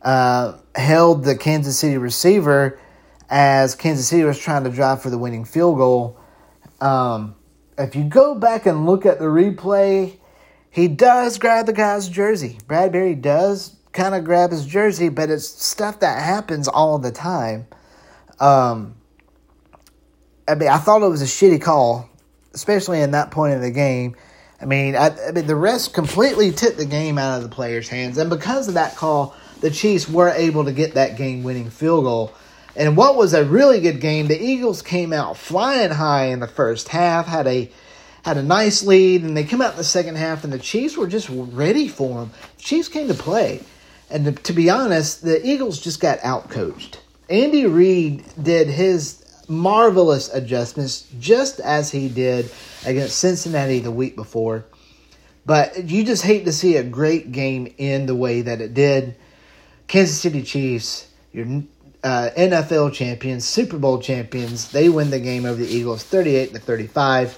uh, 0.00 0.56
held 0.74 1.24
the 1.24 1.36
Kansas 1.36 1.78
City 1.78 1.98
receiver 1.98 2.80
as 3.28 3.74
Kansas 3.74 4.08
City 4.08 4.24
was 4.24 4.38
trying 4.38 4.64
to 4.64 4.70
drive 4.70 5.02
for 5.02 5.10
the 5.10 5.18
winning 5.18 5.44
field 5.44 5.76
goal. 5.76 6.18
Um, 6.80 7.34
if 7.78 7.94
you 7.94 8.04
go 8.04 8.34
back 8.34 8.66
and 8.66 8.86
look 8.86 9.06
at 9.06 9.18
the 9.18 9.26
replay, 9.26 10.16
he 10.70 10.88
does 10.88 11.38
grab 11.38 11.66
the 11.66 11.72
guy's 11.72 12.08
jersey. 12.08 12.58
Bradberry 12.66 13.20
does 13.20 13.76
kind 13.92 14.14
of 14.14 14.24
grab 14.24 14.50
his 14.50 14.66
jersey, 14.66 15.08
but 15.08 15.30
it's 15.30 15.48
stuff 15.48 16.00
that 16.00 16.22
happens 16.22 16.68
all 16.68 16.98
the 16.98 17.10
time. 17.10 17.66
Um, 18.40 18.96
I 20.46 20.54
mean, 20.54 20.68
I 20.68 20.78
thought 20.78 21.02
it 21.02 21.08
was 21.08 21.22
a 21.22 21.24
shitty 21.24 21.60
call, 21.60 22.08
especially 22.54 23.00
in 23.00 23.12
that 23.12 23.30
point 23.30 23.54
of 23.54 23.60
the 23.60 23.70
game. 23.70 24.16
I 24.60 24.64
mean, 24.64 24.96
I, 24.96 25.10
I 25.28 25.32
mean, 25.32 25.46
the 25.46 25.56
rest 25.56 25.94
completely 25.94 26.50
took 26.50 26.76
the 26.76 26.86
game 26.86 27.16
out 27.16 27.36
of 27.36 27.42
the 27.42 27.48
players' 27.48 27.88
hands, 27.88 28.18
and 28.18 28.28
because 28.28 28.68
of 28.68 28.74
that 28.74 28.96
call, 28.96 29.36
the 29.60 29.70
Chiefs 29.70 30.08
were 30.08 30.30
able 30.30 30.64
to 30.64 30.72
get 30.72 30.94
that 30.94 31.16
game-winning 31.16 31.70
field 31.70 32.04
goal. 32.04 32.32
And 32.78 32.96
what 32.96 33.16
was 33.16 33.34
a 33.34 33.44
really 33.44 33.80
good 33.80 34.00
game, 34.00 34.28
the 34.28 34.40
Eagles 34.40 34.82
came 34.82 35.12
out 35.12 35.36
flying 35.36 35.90
high 35.90 36.26
in 36.26 36.38
the 36.38 36.46
first 36.46 36.88
half, 36.88 37.26
had 37.26 37.48
a 37.48 37.68
had 38.22 38.36
a 38.36 38.42
nice 38.42 38.84
lead, 38.84 39.22
and 39.22 39.36
they 39.36 39.42
come 39.42 39.60
out 39.60 39.72
in 39.72 39.78
the 39.78 39.84
second 39.84 40.16
half, 40.16 40.44
and 40.44 40.52
the 40.52 40.58
Chiefs 40.58 40.96
were 40.96 41.08
just 41.08 41.28
ready 41.30 41.88
for 41.88 42.20
them. 42.20 42.30
The 42.56 42.62
Chiefs 42.62 42.88
came 42.88 43.08
to 43.08 43.14
play, 43.14 43.62
and 44.10 44.24
to, 44.26 44.32
to 44.32 44.52
be 44.52 44.70
honest, 44.70 45.22
the 45.22 45.44
Eagles 45.44 45.80
just 45.80 46.00
got 46.00 46.20
outcoached. 46.20 46.98
Andy 47.28 47.66
Reid 47.66 48.24
did 48.40 48.68
his 48.68 49.24
marvelous 49.48 50.32
adjustments, 50.32 51.08
just 51.18 51.58
as 51.58 51.90
he 51.90 52.08
did 52.08 52.48
against 52.86 53.18
Cincinnati 53.18 53.80
the 53.80 53.90
week 53.90 54.14
before. 54.14 54.64
But 55.44 55.90
you 55.90 56.04
just 56.04 56.22
hate 56.22 56.44
to 56.44 56.52
see 56.52 56.76
a 56.76 56.84
great 56.84 57.32
game 57.32 57.74
end 57.78 58.08
the 58.08 58.14
way 58.14 58.42
that 58.42 58.60
it 58.60 58.74
did. 58.74 59.16
Kansas 59.88 60.20
City 60.20 60.42
Chiefs, 60.42 61.08
your 61.32 61.46
uh, 62.08 62.30
NFL 62.36 62.92
champions, 62.94 63.44
Super 63.44 63.78
Bowl 63.78 63.98
champions, 64.00 64.70
they 64.70 64.88
win 64.88 65.10
the 65.10 65.20
game 65.20 65.44
over 65.44 65.62
the 65.62 65.68
Eagles, 65.68 66.02
thirty-eight 66.04 66.52
to 66.54 66.58
thirty-five. 66.58 67.36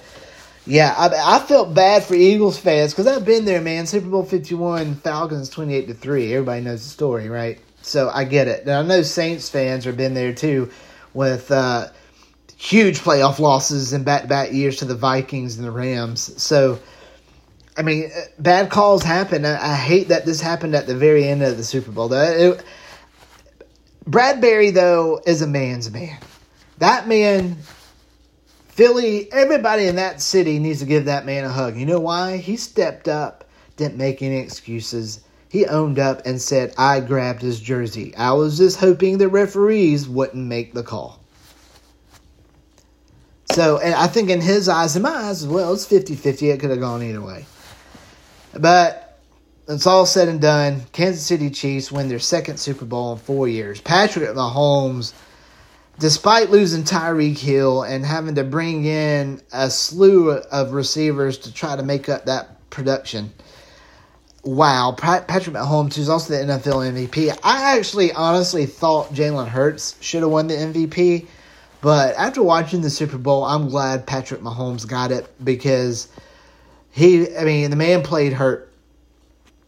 Yeah, 0.65 0.93
I, 0.95 1.35
I 1.35 1.39
felt 1.39 1.73
bad 1.73 2.03
for 2.03 2.15
Eagles 2.15 2.57
fans 2.57 2.93
because 2.93 3.07
I've 3.07 3.25
been 3.25 3.45
there, 3.45 3.61
man. 3.61 3.85
Super 3.85 4.07
Bowl 4.07 4.23
fifty-one, 4.23 4.95
Falcons 4.95 5.49
twenty-eight 5.49 5.87
to 5.87 5.93
three. 5.93 6.33
Everybody 6.33 6.61
knows 6.61 6.83
the 6.83 6.89
story, 6.89 7.27
right? 7.29 7.59
So 7.81 8.09
I 8.13 8.23
get 8.25 8.47
it. 8.47 8.61
And 8.61 8.71
I 8.71 8.83
know 8.83 9.01
Saints 9.01 9.49
fans 9.49 9.85
have 9.85 9.97
been 9.97 10.13
there 10.13 10.33
too, 10.33 10.69
with 11.13 11.51
uh, 11.51 11.87
huge 12.55 12.99
playoff 12.99 13.39
losses 13.39 13.91
in 13.91 14.03
back-to-back 14.03 14.53
years 14.53 14.77
to 14.77 14.85
the 14.85 14.95
Vikings 14.95 15.57
and 15.57 15.65
the 15.65 15.71
Rams. 15.71 16.41
So, 16.41 16.79
I 17.75 17.81
mean, 17.81 18.11
uh, 18.15 18.21
bad 18.37 18.69
calls 18.69 19.01
happen. 19.03 19.45
I, 19.45 19.73
I 19.73 19.75
hate 19.75 20.09
that 20.09 20.25
this 20.25 20.41
happened 20.41 20.75
at 20.75 20.85
the 20.85 20.95
very 20.95 21.27
end 21.27 21.41
of 21.41 21.57
the 21.57 21.63
Super 21.63 21.91
Bowl. 21.91 22.13
It, 22.13 22.63
Bradberry, 24.05 24.73
though, 24.73 25.21
is 25.25 25.41
a 25.41 25.47
man's 25.47 25.91
man. 25.91 26.17
That 26.79 27.07
man, 27.07 27.57
Philly, 28.69 29.31
everybody 29.31 29.85
in 29.85 29.97
that 29.97 30.21
city 30.21 30.57
needs 30.57 30.79
to 30.79 30.85
give 30.85 31.05
that 31.05 31.25
man 31.25 31.43
a 31.43 31.49
hug. 31.49 31.77
You 31.77 31.85
know 31.85 31.99
why? 31.99 32.37
He 32.37 32.57
stepped 32.57 33.07
up, 33.07 33.43
didn't 33.77 33.97
make 33.97 34.21
any 34.21 34.37
excuses. 34.37 35.21
He 35.49 35.65
owned 35.65 35.99
up 35.99 36.25
and 36.25 36.41
said, 36.41 36.73
I 36.77 37.01
grabbed 37.01 37.41
his 37.41 37.59
jersey. 37.59 38.15
I 38.15 38.31
was 38.31 38.57
just 38.57 38.79
hoping 38.79 39.17
the 39.17 39.27
referees 39.27 40.07
wouldn't 40.07 40.47
make 40.47 40.73
the 40.73 40.83
call. 40.83 41.19
So, 43.51 43.77
and 43.79 43.93
I 43.93 44.07
think 44.07 44.29
in 44.29 44.39
his 44.39 44.69
eyes 44.69 44.95
and 44.95 45.03
my 45.03 45.09
eyes 45.09 45.43
as 45.43 45.47
well, 45.47 45.73
it's 45.73 45.85
50 45.85 46.15
50. 46.15 46.49
It 46.49 46.59
could 46.59 46.69
have 46.69 46.79
gone 46.79 47.03
either 47.03 47.21
way. 47.21 47.45
But 48.57 49.00
it's 49.71 49.87
all 49.87 50.05
said 50.05 50.27
and 50.27 50.41
done. 50.41 50.81
Kansas 50.91 51.25
City 51.25 51.49
Chiefs 51.49 51.91
win 51.91 52.09
their 52.09 52.19
second 52.19 52.59
Super 52.59 52.85
Bowl 52.85 53.13
in 53.13 53.19
four 53.19 53.47
years. 53.47 53.81
Patrick 53.81 54.29
Mahomes, 54.29 55.13
despite 55.99 56.49
losing 56.49 56.83
Tyreek 56.83 57.37
Hill 57.37 57.83
and 57.83 58.05
having 58.05 58.35
to 58.35 58.43
bring 58.43 58.85
in 58.85 59.41
a 59.51 59.69
slew 59.69 60.31
of 60.31 60.73
receivers 60.73 61.37
to 61.39 61.53
try 61.53 61.75
to 61.75 61.83
make 61.83 62.09
up 62.09 62.25
that 62.25 62.69
production, 62.69 63.31
wow. 64.43 64.93
Patrick 64.97 65.55
Mahomes, 65.55 65.95
who's 65.95 66.09
also 66.09 66.33
the 66.33 66.53
NFL 66.53 67.07
MVP, 67.07 67.37
I 67.43 67.77
actually 67.77 68.11
honestly 68.11 68.65
thought 68.65 69.13
Jalen 69.13 69.47
Hurts 69.47 69.95
should 70.01 70.21
have 70.21 70.31
won 70.31 70.47
the 70.47 70.55
MVP 70.55 71.27
but 71.81 72.15
after 72.15 72.43
watching 72.43 72.81
the 72.81 72.91
Super 72.91 73.17
Bowl, 73.17 73.43
I'm 73.43 73.67
glad 73.67 74.05
Patrick 74.05 74.41
Mahomes 74.41 74.87
got 74.87 75.11
it 75.11 75.27
because 75.43 76.07
he, 76.91 77.35
I 77.35 77.43
mean, 77.43 77.71
the 77.71 77.75
man 77.75 78.03
played 78.03 78.33
hurt. 78.33 78.70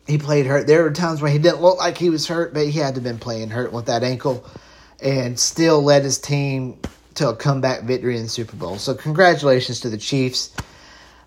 He 0.08 0.18
played 0.18 0.46
hurt. 0.46 0.68
There 0.68 0.84
were 0.84 0.92
times 0.92 1.22
where 1.22 1.32
he 1.32 1.38
didn't 1.38 1.62
look 1.62 1.78
like 1.78 1.98
he 1.98 2.10
was 2.10 2.28
hurt, 2.28 2.54
but 2.54 2.68
he 2.68 2.80
had 2.80 2.96
to 2.96 3.00
have 3.00 3.04
been 3.04 3.20
playing 3.20 3.50
hurt 3.50 3.72
with 3.72 3.86
that 3.86 4.04
ankle 4.04 4.46
and 5.02 5.40
still 5.40 5.82
led 5.82 6.04
his 6.04 6.18
team 6.18 6.78
to 7.16 7.30
a 7.30 7.36
comeback 7.36 7.84
victory 7.84 8.18
in 8.18 8.24
the 8.24 8.30
Super 8.30 8.56
Bowl. 8.56 8.78
So, 8.78 8.94
congratulations 8.94 9.82
to 9.82 9.90
the 9.90 9.98
Chiefs. 9.98 10.54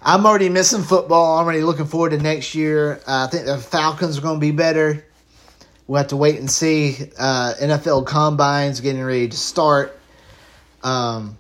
I'm 0.03 0.27
already 0.27 0.49
missing 0.49 0.83
football. 0.83 1.39
I'm 1.39 1.47
already 1.47 1.63
looking 1.63 1.87
forward 1.87 2.11
to 2.11 2.19
next 2.19 2.55
year. 2.55 3.01
Uh, 3.07 3.27
I 3.27 3.31
think 3.31 3.47
the 3.47 3.59
Falcons 3.59 4.19
are 4.19 4.21
going 4.21 4.37
to 4.37 4.41
be 4.41 4.53
better. 4.53 5.05
We'll 5.87 5.99
have 5.99 6.09
to 6.09 6.17
wait 6.17 6.39
and 6.39 6.51
see. 6.51 6.97
Uh, 7.19 7.55
NFL 7.61 8.07
combines 8.07 8.81
getting 8.81 9.03
ready 9.03 9.29
to 9.29 9.37
start. 9.37 9.99
Um, 10.83 11.39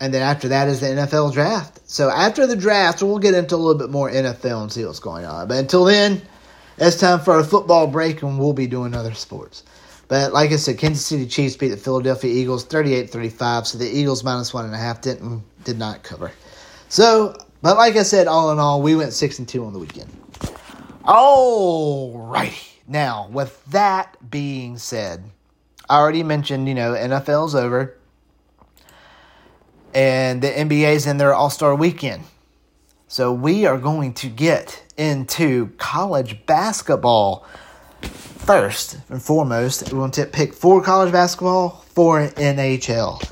and 0.00 0.12
then 0.12 0.22
after 0.22 0.48
that 0.48 0.68
is 0.68 0.80
the 0.80 0.86
NFL 0.86 1.32
draft. 1.32 1.80
So 1.86 2.10
after 2.10 2.46
the 2.46 2.56
draft, 2.56 3.02
we'll 3.02 3.18
get 3.18 3.34
into 3.34 3.54
a 3.54 3.56
little 3.56 3.78
bit 3.78 3.90
more 3.90 4.10
NFL 4.10 4.62
and 4.62 4.72
see 4.72 4.84
what's 4.84 5.00
going 5.00 5.24
on. 5.24 5.48
But 5.48 5.58
until 5.58 5.84
then, 5.84 6.20
it's 6.78 6.96
time 6.96 7.20
for 7.20 7.38
a 7.38 7.44
football 7.44 7.86
break 7.86 8.22
and 8.22 8.38
we'll 8.38 8.52
be 8.52 8.66
doing 8.66 8.94
other 8.94 9.14
sports. 9.14 9.64
But 10.08 10.32
like 10.32 10.52
I 10.52 10.56
said, 10.56 10.78
Kansas 10.78 11.04
City 11.04 11.26
Chiefs 11.26 11.56
beat 11.56 11.68
the 11.68 11.76
Philadelphia 11.76 12.32
Eagles 12.32 12.64
38-35, 12.66 13.66
so 13.66 13.78
the 13.78 13.88
Eagles 13.88 14.22
minus 14.22 14.54
one 14.54 14.64
and 14.64 14.74
a 14.74 14.78
half 14.78 15.00
didn't 15.00 15.42
did 15.64 15.78
not 15.78 16.02
cover. 16.04 16.30
So, 16.88 17.34
but 17.62 17.76
like 17.76 17.96
I 17.96 18.04
said, 18.04 18.28
all 18.28 18.52
in 18.52 18.58
all, 18.58 18.80
we 18.82 18.94
went 18.94 19.12
six 19.12 19.38
and 19.40 19.48
two 19.48 19.64
on 19.64 19.72
the 19.72 19.80
weekend. 19.80 20.10
All 21.04 22.18
righty. 22.18 22.54
Now, 22.86 23.28
with 23.32 23.64
that 23.66 24.16
being 24.30 24.78
said, 24.78 25.24
I 25.90 25.98
already 25.98 26.22
mentioned, 26.22 26.68
you 26.68 26.74
know, 26.74 26.94
NFL's 26.94 27.54
over 27.56 27.96
and 29.94 30.42
the 30.42 30.48
NBA's 30.48 31.06
in 31.06 31.16
their 31.16 31.34
All 31.34 31.50
Star 31.50 31.74
weekend. 31.74 32.22
So 33.16 33.32
we 33.32 33.64
are 33.64 33.78
going 33.78 34.12
to 34.12 34.28
get 34.28 34.82
into 34.98 35.68
college 35.78 36.44
basketball 36.44 37.46
first 38.02 38.98
and 39.08 39.22
foremost. 39.22 39.84
We're 39.84 40.00
going 40.00 40.10
to 40.10 40.26
pick 40.26 40.52
four 40.52 40.82
college 40.82 41.12
basketball, 41.12 41.82
four 41.94 42.28
NHL. 42.28 43.26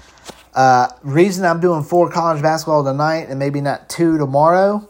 Uh, 0.54 0.88
reason 1.02 1.44
I'm 1.44 1.60
doing 1.60 1.82
four 1.82 2.10
college 2.10 2.40
basketball 2.40 2.82
tonight 2.82 3.26
and 3.28 3.38
maybe 3.38 3.60
not 3.60 3.90
two 3.90 4.16
tomorrow 4.16 4.88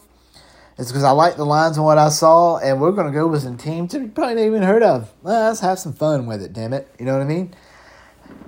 is 0.79 0.93
because 0.93 1.03
I 1.03 1.11
like 1.11 1.35
the 1.35 1.45
lines 1.45 1.77
and 1.77 1.85
what 1.85 1.99
I 1.99 2.09
saw, 2.09 2.59
and 2.59 2.81
we're 2.81 2.93
going 2.93 3.09
to 3.09 3.13
go 3.13 3.27
with 3.27 3.43
some 3.43 3.57
teams 3.57 3.95
that 3.95 4.01
you 4.01 4.07
probably 4.07 4.37
not 4.37 4.43
even 4.43 4.63
heard 4.63 4.85
of. 4.85 5.11
Well, 5.25 5.49
let's 5.49 5.59
have 5.59 5.81
some 5.81 5.95
fun 5.95 6.27
with 6.27 6.41
it, 6.41 6.53
damn 6.53 6.73
it. 6.73 6.87
You 7.01 7.07
know 7.07 7.15
what 7.15 7.23
I 7.23 7.27
mean? 7.27 7.53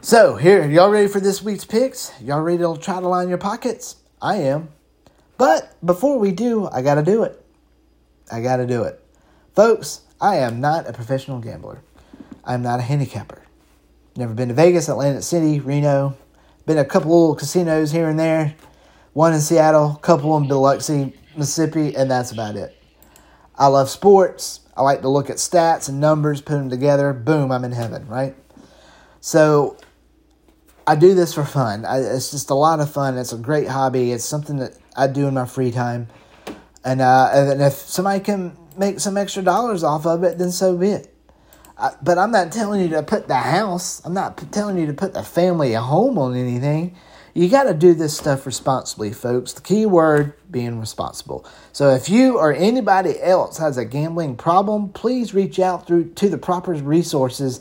So, 0.01 0.37
here, 0.37 0.65
y'all 0.65 0.91
ready 0.91 1.09
for 1.09 1.19
this 1.19 1.43
week's 1.43 1.65
picks? 1.65 2.13
Y'all 2.23 2.41
ready 2.41 2.59
to 2.59 2.77
try 2.81 3.01
to 3.01 3.09
line 3.09 3.29
your 3.29 3.37
pockets? 3.37 3.97
I 4.23 4.37
am. 4.37 4.69
But 5.39 5.75
before 5.85 6.19
we 6.19 6.33
do, 6.33 6.69
I 6.69 6.83
gotta 6.83 7.03
do 7.03 7.23
it. 7.23 7.45
I 8.31 8.41
gotta 8.41 8.67
do 8.67 8.85
it. 8.85 9.03
Folks, 9.55 10.01
I 10.21 10.37
am 10.37 10.61
not 10.61 10.89
a 10.89 10.93
professional 10.93 11.41
gambler. 11.41 11.83
I'm 12.45 12.63
not 12.63 12.81
a 12.81 12.83
handicapper. 12.83 13.43
Never 14.17 14.35
been 14.35 14.49
to 14.49 14.55
Vegas, 14.55 14.89
Atlantic 14.89 15.23
City, 15.23 15.61
Reno. 15.61 16.17
Been 16.65 16.79
a 16.79 16.85
couple 16.85 17.11
little 17.11 17.35
casinos 17.35 17.93
here 17.93 18.09
and 18.09 18.19
there. 18.19 18.55
One 19.13 19.33
in 19.33 19.41
Seattle, 19.41 19.95
couple 19.97 20.37
in 20.37 20.49
Biloxi, 20.49 21.15
Mississippi, 21.37 21.95
and 21.95 22.11
that's 22.11 22.33
about 22.33 22.57
it. 22.57 22.77
I 23.55 23.67
love 23.69 23.89
sports. 23.89 24.61
I 24.77 24.83
like 24.83 25.03
to 25.03 25.09
look 25.09 25.31
at 25.31 25.37
stats 25.37 25.89
and 25.89 26.01
numbers, 26.01 26.41
put 26.41 26.55
them 26.55 26.71
together. 26.71 27.13
Boom, 27.13 27.51
I'm 27.51 27.65
in 27.65 27.73
heaven, 27.73 28.07
right? 28.09 28.35
So 29.21 29.79
I 30.87 30.97
do 30.97 31.15
this 31.15 31.35
for 31.35 31.45
fun. 31.45 31.85
I, 31.85 31.99
it's 32.01 32.31
just 32.31 32.51
a 32.51 32.55
lot 32.55 32.81
of 32.81 32.91
fun. 32.91 33.17
It's 33.17 33.33
a 33.33 33.39
great 33.39 33.69
hobby. 33.69 34.13
It's 34.13 34.25
something 34.25 34.59
that 34.59 34.77
I 34.97 35.07
do 35.07 35.27
in 35.27 35.35
my 35.35 35.47
free 35.47 35.71
time. 35.71 36.09
And, 36.85 37.01
uh, 37.01 37.31
and 37.33 37.63
if 37.63 37.75
somebody 37.75 38.21
can 38.21 38.57
make 38.77 39.01
some 39.01 39.17
extra 39.17 39.43
dollars 39.43 39.83
off 39.83 40.07
of 40.07 40.23
it, 40.25 40.39
then 40.39 40.53
so 40.53 40.77
be 40.77 40.91
it. 40.91 41.13
I, 41.79 41.95
but 42.03 42.17
I'm 42.17 42.31
not 42.31 42.53
telling 42.53 42.81
you 42.81 42.89
to 42.91 43.03
put 43.03 43.29
the 43.29 43.35
house, 43.35 44.05
I'm 44.05 44.15
not 44.15 44.37
p- 44.39 44.47
telling 44.47 44.79
you 44.79 44.87
to 44.87 44.95
put 44.95 45.13
the 45.13 45.23
family 45.23 45.75
a 45.75 45.81
home 45.81 46.17
on 46.17 46.35
anything. 46.35 46.97
You 47.35 47.51
got 47.51 47.65
to 47.65 47.75
do 47.75 47.93
this 47.93 48.17
stuff 48.17 48.47
responsibly, 48.47 49.13
folks. 49.13 49.53
The 49.53 49.61
key 49.61 49.85
word 49.85 50.33
being 50.51 50.81
responsible. 50.81 51.45
So 51.71 51.91
if 51.91 52.09
you 52.09 52.39
or 52.39 52.55
anybody 52.55 53.21
else 53.21 53.59
has 53.59 53.77
a 53.77 53.85
gambling 53.85 54.37
problem, 54.37 54.89
please 54.89 55.35
reach 55.35 55.59
out 55.59 55.87
through 55.87 56.13
to 56.15 56.31
the 56.31 56.39
proper 56.39 56.73
resources 56.73 57.61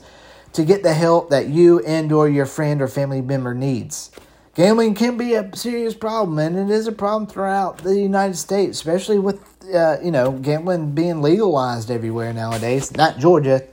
to 0.54 0.63
get 0.63 0.82
the 0.82 0.94
help 0.94 1.30
that 1.32 1.50
you 1.50 1.80
and 1.82 2.10
or 2.13 2.30
your 2.30 2.46
friend 2.46 2.82
or 2.82 2.88
family 2.88 3.20
member 3.20 3.54
needs. 3.54 4.12
Gambling 4.55 4.95
can 4.95 5.17
be 5.17 5.33
a 5.33 5.53
serious 5.53 5.93
problem, 5.93 6.39
and 6.39 6.57
it 6.57 6.74
is 6.74 6.88
a 6.88 6.93
problem 6.93 7.27
throughout 7.27 7.79
the 7.79 8.00
United 8.00 8.38
States, 8.38 8.77
especially 8.77 9.19
with 9.19 9.43
uh, 9.74 9.97
you 10.01 10.12
know 10.12 10.31
gambling 10.31 10.91
being 10.91 11.21
legalized 11.21 11.91
everywhere 11.91 12.31
nowadays. 12.31 12.95
Not 12.95 13.19
Georgia, 13.19 13.63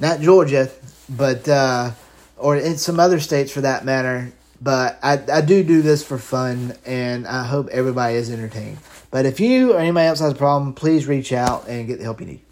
not 0.00 0.20
Georgia, 0.20 0.70
but 1.08 1.48
uh, 1.48 1.92
or 2.36 2.56
in 2.56 2.78
some 2.78 2.98
other 2.98 3.20
states 3.20 3.52
for 3.52 3.60
that 3.60 3.84
matter. 3.84 4.32
But 4.60 4.98
I, 5.04 5.22
I 5.32 5.40
do 5.40 5.62
do 5.62 5.82
this 5.82 6.02
for 6.02 6.18
fun, 6.18 6.74
and 6.84 7.24
I 7.24 7.44
hope 7.44 7.68
everybody 7.68 8.16
is 8.16 8.28
entertained. 8.28 8.78
But 9.12 9.24
if 9.24 9.38
you 9.38 9.74
or 9.74 9.78
anybody 9.78 10.08
else 10.08 10.18
has 10.18 10.32
a 10.32 10.36
problem, 10.36 10.72
please 10.72 11.06
reach 11.06 11.32
out 11.32 11.68
and 11.68 11.86
get 11.86 11.98
the 11.98 12.04
help 12.04 12.20
you 12.20 12.26
need. 12.26 12.45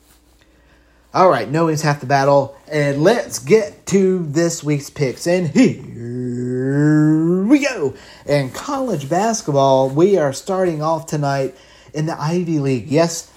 All 1.15 1.31
right, 1.31 1.49
knowing's 1.49 1.83
half 1.83 2.01
the 2.01 2.07
battle, 2.07 2.57
and 2.67 3.01
let's 3.05 3.39
get 3.39 3.87
to 3.87 4.27
this 4.27 4.65
week's 4.65 4.91
picks. 4.91 5.29
And 5.29 5.47
here 5.49 7.45
we 7.45 7.65
go. 7.65 7.95
In 8.27 8.51
college 8.51 9.09
basketball, 9.09 9.91
we 9.91 10.19
are 10.19 10.33
starting 10.33 10.83
off 10.83 11.07
tonight 11.07 11.55
in 11.93 12.07
the 12.07 12.21
Ivy 12.21 12.59
League. 12.59 12.89
Yes, 12.89 13.31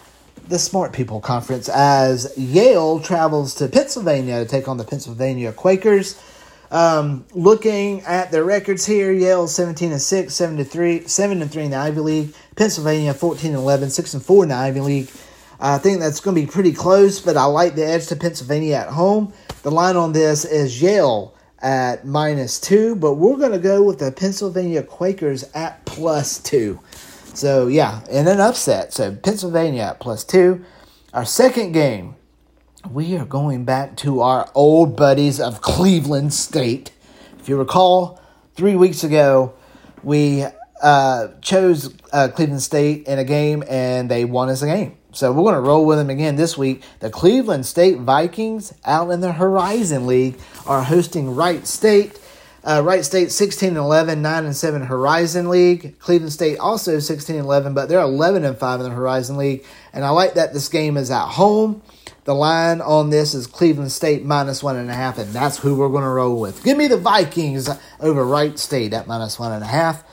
the 0.48 0.58
Smart 0.58 0.92
People 0.92 1.20
Conference, 1.20 1.70
as 1.70 2.36
Yale 2.36 3.00
travels 3.00 3.54
to 3.54 3.68
Pennsylvania 3.68 4.44
to 4.44 4.50
take 4.50 4.68
on 4.68 4.78
the 4.78 4.84
Pennsylvania 4.84 5.52
Quakers. 5.52 6.20
Um, 6.72 7.26
looking 7.36 8.02
at 8.02 8.32
their 8.32 8.44
records 8.44 8.88
here, 8.88 9.12
Yale 9.12 9.48
17 9.48 9.92
and 9.92 10.02
6, 10.02 10.34
7 10.34 10.58
to 10.58 10.66
3, 10.66 11.08
7 11.08 11.42
and 11.44 11.52
3 11.52 11.64
in 11.66 11.70
the 11.70 11.78
Ivy 11.78 12.00
League. 12.00 12.34
Pennsylvania 12.56 13.14
14 13.14 13.52
and 13.52 13.60
11, 13.60 13.92
6 13.92 14.16
and 14.16 14.26
4 14.26 14.44
in 14.44 14.50
the 14.50 14.56
Ivy 14.56 14.80
League. 14.80 15.12
I 15.60 15.78
think 15.80 16.00
that's 16.00 16.20
going 16.20 16.36
to 16.36 16.42
be 16.42 16.48
pretty 16.48 16.72
close, 16.72 17.20
but 17.20 17.36
I 17.36 17.46
like 17.46 17.76
the 17.76 17.86
edge 17.86 18.08
to 18.08 18.16
Pennsylvania 18.16 18.76
at 18.76 18.90
home. 18.90 19.34
The 19.64 19.72
line 19.72 19.96
on 19.96 20.12
this 20.12 20.46
is 20.46 20.82
Yale 20.82 21.36
at 21.60 22.06
minus 22.06 22.60
two, 22.60 22.96
but 22.96 23.16
we're 23.16 23.38
going 23.38 23.52
to 23.52 23.60
go 23.60 23.82
with 23.82 24.00
the 24.00 24.12
Pennsylvania 24.12 24.84
Quakers 24.84 25.44
at 25.56 25.84
plus 25.86 26.38
two. 26.40 26.80
So, 27.34 27.68
yeah, 27.68 28.02
in 28.10 28.28
an 28.28 28.40
upset. 28.40 28.94
So, 28.94 29.16
Pennsylvania 29.16 29.82
at 29.84 30.00
plus 30.00 30.24
two. 30.24 30.64
Our 31.14 31.26
second 31.26 31.72
game, 31.72 32.16
we 32.92 33.18
are 33.18 33.26
going 33.26 33.66
back 33.66 33.96
to 33.98 34.22
our 34.22 34.50
old 34.54 34.96
buddies 34.96 35.40
of 35.40 35.62
Cleveland 35.62 36.34
State. 36.34 36.92
If 37.40 37.50
you 37.50 37.58
recall, 37.58 38.22
three 38.54 38.76
weeks 38.76 39.04
ago, 39.04 39.54
we 40.04 40.46
uh, 40.82 41.30
chose 41.42 41.96
uh, 42.14 42.28
Cleveland 42.30 42.62
State 42.62 43.08
in 43.08 43.18
a 43.18 43.24
game 43.24 43.64
and 43.68 44.10
they 44.10 44.26
won 44.26 44.50
us 44.50 44.62
a 44.62 44.68
game. 44.68 44.97
So 45.18 45.32
we're 45.32 45.42
going 45.42 45.56
to 45.56 45.62
roll 45.62 45.84
with 45.84 45.98
them 45.98 46.12
again 46.12 46.36
this 46.36 46.60
week. 46.60 46.84
The 47.00 47.10
Cleveland 47.10 47.66
State 47.66 47.98
Vikings 47.98 48.72
out 48.86 49.10
in 49.10 49.20
the 49.20 49.32
Horizon 49.32 50.06
League 50.06 50.38
are 50.68 50.84
hosting 50.84 51.34
Wright 51.34 51.66
State. 51.66 52.20
Uh, 52.64 52.84
Wright 52.86 53.04
State 53.04 53.32
16 53.32 53.70
and 53.70 53.78
11, 53.78 54.22
9 54.22 54.46
and 54.46 54.56
7 54.56 54.84
Horizon 54.84 55.50
League. 55.50 55.98
Cleveland 55.98 56.34
State 56.34 56.60
also 56.60 57.00
16 57.00 57.36
and 57.36 57.46
11, 57.46 57.74
but 57.74 57.90
they're 57.90 58.00
11 58.00 58.46
and 58.46 58.60
5 58.60 58.80
in 58.80 58.90
the 58.90 58.92
Horizon 58.92 59.38
League. 59.38 59.66
And 59.92 60.06
I 60.06 60.10
like 60.12 60.36
that 60.36 60.54
this 60.54 60.70
game 60.70 60.98
is 60.98 61.10
at 61.10 61.30
home. 61.30 61.82
The 62.26 62.36
line 62.36 62.80
on 62.80 63.10
this 63.10 63.34
is 63.34 63.48
Cleveland 63.48 63.92
State 63.92 64.24
minus 64.24 64.62
one 64.62 64.76
and 64.76 64.92
a 64.92 64.94
half, 64.94 65.18
and 65.18 65.34
that's 65.34 65.58
who 65.58 65.78
we're 65.78 65.90
going 65.90 66.04
to 66.04 66.10
roll 66.10 66.40
with. 66.40 66.64
Give 66.64 66.78
me 66.78 66.86
the 66.86 66.98
Vikings 66.98 67.68
over 68.00 68.24
Wright 68.24 68.60
State 68.60 68.94
at 68.94 69.08
minus 69.08 69.40
one 69.40 69.52
and 69.52 69.64
a 69.64 69.68
half. 69.68 70.04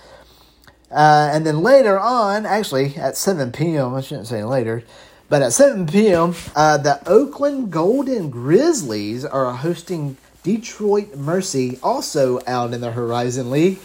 Uh, 0.95 1.29
and 1.33 1.45
then 1.45 1.61
later 1.61 1.99
on, 1.99 2.47
actually 2.47 2.95
at 2.95 3.17
7 3.17 3.51
p.m., 3.51 3.95
I 3.95 4.01
shouldn't 4.01 4.29
say 4.29 4.45
later, 4.45 4.85
but 5.29 5.43
at 5.43 5.53
7 5.53 5.89
p.m., 5.89 6.37
uh, 6.55 6.79
the 6.79 7.03
Oakland 7.09 7.73
Golden 7.73 8.31
Grizzlies 8.31 9.25
are 9.25 9.53
hosting 9.53 10.17
Detroit 10.45 11.17
Mercy, 11.17 11.81
also 11.83 12.39
out 12.47 12.73
in 12.73 12.81
the 12.81 12.93
Horizon 12.93 13.51
League. 13.51 13.79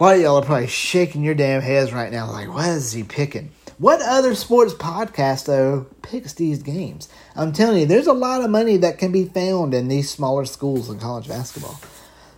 A 0.00 0.02
lot 0.02 0.16
of 0.16 0.22
y'all 0.22 0.36
are 0.36 0.44
probably 0.44 0.68
shaking 0.68 1.22
your 1.22 1.34
damn 1.34 1.60
heads 1.60 1.92
right 1.92 2.10
now, 2.10 2.30
like, 2.30 2.48
what 2.48 2.68
is 2.68 2.92
he 2.92 3.02
picking? 3.02 3.50
What 3.76 4.00
other 4.00 4.34
sports 4.34 4.72
podcast, 4.72 5.44
though, 5.44 5.86
picks 6.00 6.32
these 6.32 6.62
games? 6.62 7.08
I'm 7.36 7.52
telling 7.52 7.80
you, 7.80 7.86
there's 7.86 8.06
a 8.06 8.12
lot 8.14 8.42
of 8.42 8.48
money 8.48 8.78
that 8.78 8.98
can 8.98 9.12
be 9.12 9.26
found 9.26 9.74
in 9.74 9.88
these 9.88 10.08
smaller 10.08 10.46
schools 10.46 10.88
in 10.88 10.98
college 10.98 11.28
basketball. 11.28 11.78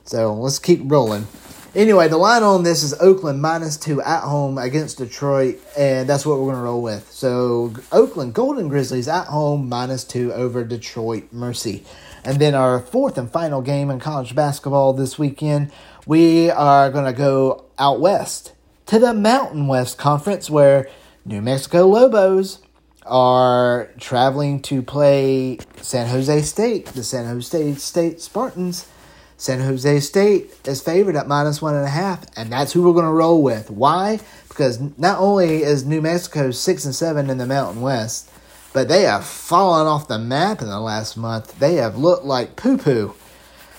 So 0.05 0.35
let's 0.35 0.59
keep 0.59 0.81
rolling. 0.85 1.29
Anyway, 1.77 2.09
the 2.09 2.17
line 2.17 2.43
on 2.43 2.62
this 2.62 2.83
is 2.83 2.95
Oakland 3.01 3.43
minus 3.43 3.77
two 3.77 4.01
at 4.01 4.23
home 4.23 4.57
against 4.57 4.97
Detroit, 4.97 5.61
and 5.77 6.09
that's 6.09 6.25
what 6.25 6.39
we're 6.39 6.47
going 6.47 6.57
to 6.57 6.62
roll 6.62 6.81
with. 6.81 7.12
So, 7.12 7.75
Oakland 7.93 8.33
Golden 8.33 8.69
Grizzlies 8.69 9.09
at 9.09 9.27
home 9.27 9.69
minus 9.69 10.03
two 10.03 10.33
over 10.33 10.65
Detroit 10.65 11.25
Mercy. 11.33 11.85
And 12.25 12.41
then 12.41 12.55
our 12.55 12.81
fourth 12.81 13.19
and 13.19 13.31
final 13.31 13.61
game 13.61 13.91
in 13.91 14.01
college 14.01 14.35
basketball 14.35 14.95
this 14.95 15.19
weekend, 15.19 15.71
we 16.07 16.51
are 16.51 16.91
going 16.91 17.05
to 17.05 17.12
go 17.12 17.67
out 17.79 18.01
west 18.01 18.55
to 18.87 18.99
the 18.99 19.12
Mountain 19.12 19.67
West 19.67 19.99
Conference 19.99 20.49
where 20.49 20.89
New 21.27 21.43
Mexico 21.43 21.87
Lobos 21.87 22.61
are 23.05 23.91
traveling 24.01 24.62
to 24.62 24.81
play 24.81 25.59
San 25.83 26.09
Jose 26.09 26.41
State, 26.41 26.87
the 26.87 27.05
San 27.05 27.27
Jose 27.27 27.75
State 27.75 28.23
Spartans. 28.23 28.89
San 29.38 29.61
Jose 29.61 30.01
State 30.01 30.51
is 30.64 30.81
favored 30.81 31.14
at 31.14 31.29
minus 31.29 31.61
one 31.61 31.75
and 31.75 31.85
a 31.85 31.90
half, 31.90 32.25
and 32.37 32.51
that's 32.51 32.72
who 32.72 32.83
we're 32.83 32.94
going 32.94 33.05
to 33.05 33.11
roll 33.11 33.42
with. 33.42 33.70
Why? 33.70 34.18
Because 34.49 34.81
not 34.99 35.18
only 35.18 35.62
is 35.62 35.85
New 35.85 36.01
Mexico 36.01 36.51
six 36.51 36.85
and 36.85 36.94
seven 36.94 37.29
in 37.29 37.38
the 37.38 37.46
Mountain 37.46 37.83
West, 37.83 38.31
but 38.72 38.88
they 38.88 39.03
have 39.03 39.27
fallen 39.27 39.87
off 39.87 40.09
the 40.09 40.18
map 40.18 40.61
in 40.62 40.68
the 40.68 40.81
last 40.81 41.16
month. 41.16 41.59
They 41.59 41.75
have 41.75 41.96
looked 41.96 42.25
like 42.25 42.57
poo 42.57 42.79
poo. 42.79 43.14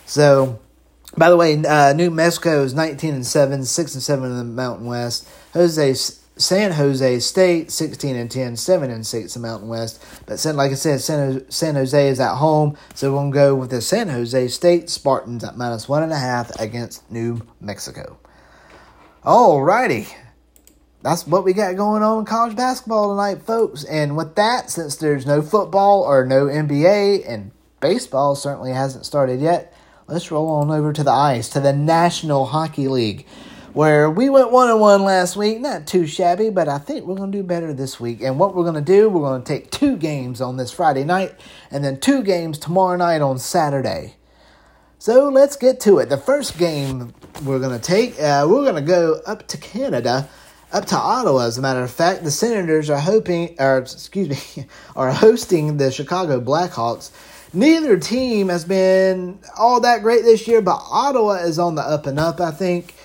So, 0.05 0.59
by 1.17 1.29
the 1.29 1.37
way, 1.37 1.63
uh, 1.65 1.93
New 1.93 2.11
Mexico 2.11 2.63
is 2.63 2.73
nineteen 2.75 3.15
and 3.15 3.25
seven, 3.25 3.65
six 3.65 3.95
and 3.95 4.03
seven 4.03 4.31
in 4.31 4.37
the 4.37 4.43
Mountain 4.43 4.85
West. 4.85 5.27
Jose 5.53 5.93
San 6.37 6.71
Jose 6.73 7.19
State, 7.19 7.71
16 7.71 8.15
and 8.15 8.29
10, 8.29 8.55
7 8.55 8.91
and 8.91 9.05
6 9.05 9.35
in 9.35 9.41
Mountain 9.41 9.69
West. 9.69 10.03
But 10.25 10.39
San, 10.39 10.55
like 10.55 10.71
I 10.71 10.75
said, 10.75 11.01
San, 11.01 11.49
San 11.49 11.75
Jose 11.75 12.07
is 12.09 12.19
at 12.19 12.35
home, 12.35 12.77
so 12.93 13.11
to 13.11 13.31
go 13.31 13.55
with 13.55 13.69
the 13.69 13.81
San 13.81 14.09
Jose 14.09 14.47
State 14.49 14.89
Spartans 14.89 15.43
at 15.43 15.57
minus 15.57 15.87
1.5 15.87 16.59
against 16.59 17.09
New 17.11 17.41
Mexico. 17.59 18.17
Alrighty. 19.23 20.07
That's 21.03 21.27
what 21.27 21.43
we 21.43 21.53
got 21.53 21.75
going 21.75 22.03
on 22.03 22.19
in 22.19 22.25
college 22.25 22.55
basketball 22.55 23.09
tonight, 23.09 23.43
folks. 23.43 23.83
And 23.83 24.17
with 24.17 24.35
that, 24.35 24.69
since 24.69 24.95
there's 24.95 25.25
no 25.25 25.41
football 25.41 26.01
or 26.01 26.25
no 26.25 26.45
NBA, 26.45 27.29
and 27.29 27.51
baseball 27.79 28.35
certainly 28.35 28.71
hasn't 28.71 29.05
started 29.05 29.39
yet, 29.39 29.73
let's 30.07 30.31
roll 30.31 30.49
on 30.49 30.71
over 30.71 30.93
to 30.93 31.03
the 31.03 31.11
ice, 31.11 31.49
to 31.49 31.59
the 31.59 31.73
National 31.73 32.45
Hockey 32.45 32.87
League 32.87 33.25
where 33.77 34.09
we 34.09 34.27
went 34.27 34.51
one 34.51 34.69
on 34.69 34.79
one 34.79 35.03
last 35.03 35.37
week. 35.37 35.59
Not 35.61 35.85
too 35.85 36.07
shabby, 36.07 36.49
but 36.49 36.67
I 36.67 36.79
think 36.79 37.05
we're 37.05 37.13
going 37.13 37.31
to 37.31 37.37
do 37.37 37.43
better 37.43 37.73
this 37.73 37.99
week. 37.99 38.21
And 38.23 38.39
what 38.39 38.55
we're 38.55 38.63
going 38.63 38.73
to 38.73 38.81
do, 38.81 39.07
we're 39.07 39.21
going 39.21 39.43
to 39.43 39.47
take 39.47 39.69
two 39.69 39.97
games 39.97 40.41
on 40.41 40.57
this 40.57 40.71
Friday 40.71 41.03
night 41.03 41.35
and 41.69 41.83
then 41.83 41.99
two 41.99 42.23
games 42.23 42.57
tomorrow 42.57 42.97
night 42.97 43.21
on 43.21 43.37
Saturday. 43.37 44.15
So 44.97 45.29
let's 45.29 45.55
get 45.55 45.79
to 45.81 45.99
it. 45.99 46.09
The 46.09 46.17
first 46.17 46.57
game 46.57 47.13
we're 47.43 47.59
going 47.59 47.79
to 47.79 47.85
take, 47.85 48.19
uh, 48.19 48.47
we're 48.49 48.63
going 48.63 48.73
to 48.73 48.81
go 48.81 49.21
up 49.27 49.47
to 49.49 49.57
Canada, 49.59 50.27
up 50.73 50.85
to 50.85 50.95
Ottawa. 50.95 51.45
As 51.45 51.59
a 51.59 51.61
matter 51.61 51.83
of 51.83 51.91
fact, 51.91 52.23
the 52.23 52.31
Senators 52.31 52.89
are 52.89 52.99
hoping, 52.99 53.55
or 53.59 53.77
excuse 53.77 54.57
me, 54.57 54.65
are 54.95 55.11
hosting 55.11 55.77
the 55.77 55.91
Chicago 55.91 56.41
Blackhawks. 56.41 57.11
Neither 57.53 57.99
team 57.99 58.49
has 58.49 58.65
been 58.65 59.37
all 59.55 59.81
that 59.81 60.01
great 60.01 60.23
this 60.23 60.47
year, 60.47 60.63
but 60.63 60.81
Ottawa 60.89 61.33
is 61.33 61.59
on 61.59 61.75
the 61.75 61.83
up 61.83 62.07
and 62.07 62.19
up. 62.19 62.41
I 62.41 62.49
think. 62.49 62.95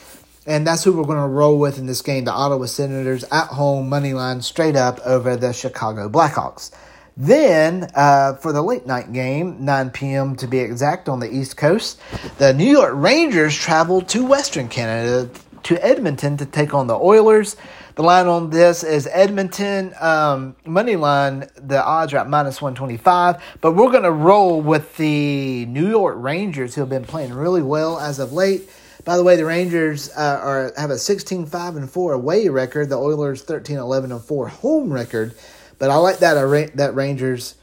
And 0.47 0.67
that's 0.67 0.83
who 0.83 0.93
we're 0.93 1.05
going 1.05 1.19
to 1.19 1.27
roll 1.27 1.59
with 1.59 1.79
in 1.79 1.87
this 1.87 2.03
game 2.03 2.25
the 2.25 2.33
Ottawa 2.33 2.67
Senators 2.67 3.25
at 3.31 3.47
home, 3.49 3.89
money 3.89 4.13
line 4.13 4.43
straight 4.43 4.75
up 4.75 4.99
over 5.07 5.37
the 5.37 5.53
Chicago 5.53 6.09
Blackhawks. 6.09 6.73
Then, 7.17 7.91
uh, 7.95 8.35
for 8.35 8.53
the 8.53 8.63
late 8.63 8.87
night 8.87 9.13
game, 9.13 9.65
9 9.65 9.91
p.m. 9.91 10.35
to 10.37 10.47
be 10.47 10.59
exact, 10.59 11.09
on 11.09 11.21
the 11.21 11.33
East 11.33 11.57
Coast, 11.57 12.01
the 12.39 12.55
New 12.55 12.71
York 12.71 12.93
Rangers 12.95 13.55
travel 13.55 14.01
to 14.03 14.25
Western 14.25 14.69
Canada 14.69 15.31
to 15.65 15.85
Edmonton 15.85 16.37
to 16.39 16.47
take 16.47 16.75
on 16.75 16.87
the 16.87 16.97
Oilers. 16.97 17.57
The 17.95 18.03
line 18.03 18.27
on 18.27 18.49
this 18.49 18.83
is 18.83 19.07
Edmonton 19.13 19.95
um, 20.01 20.57
money 20.65 20.97
line. 20.97 21.51
The 21.57 21.85
odds 21.85 22.15
are 22.15 22.19
at 22.19 22.29
minus 22.29 22.63
125, 22.63 23.59
but 23.61 23.73
we're 23.73 23.91
going 23.91 24.05
to 24.05 24.11
roll 24.11 24.63
with 24.63 24.97
the 24.97 25.67
New 25.67 25.89
York 25.89 26.17
Rangers, 26.19 26.75
who 26.75 26.81
have 26.81 26.91
been 26.91 27.05
playing 27.05 27.35
really 27.35 27.63
well 27.63 28.01
as 28.01 28.19
of 28.19 28.33
late. 28.33 28.63
By 29.05 29.17
the 29.17 29.25
way, 29.25 29.37
the 29.37 29.45
Rangers 29.45 30.11
uh, 30.11 30.41
are 30.43 30.73
have 30.77 30.91
a 30.91 30.95
16-5 30.95 31.77
and 31.77 31.91
4 31.91 32.13
away 32.13 32.49
record. 32.49 32.89
The 32.89 32.99
Oilers 32.99 33.45
13-11 33.45 34.05
and 34.13 34.21
4 34.21 34.49
home 34.49 34.93
record. 34.93 35.35
But 35.79 35.91
I 35.91 35.97
like 35.97 36.19
that 36.19 36.37
uh, 36.37 36.67
that 36.77 36.95
Rangers 36.95 37.57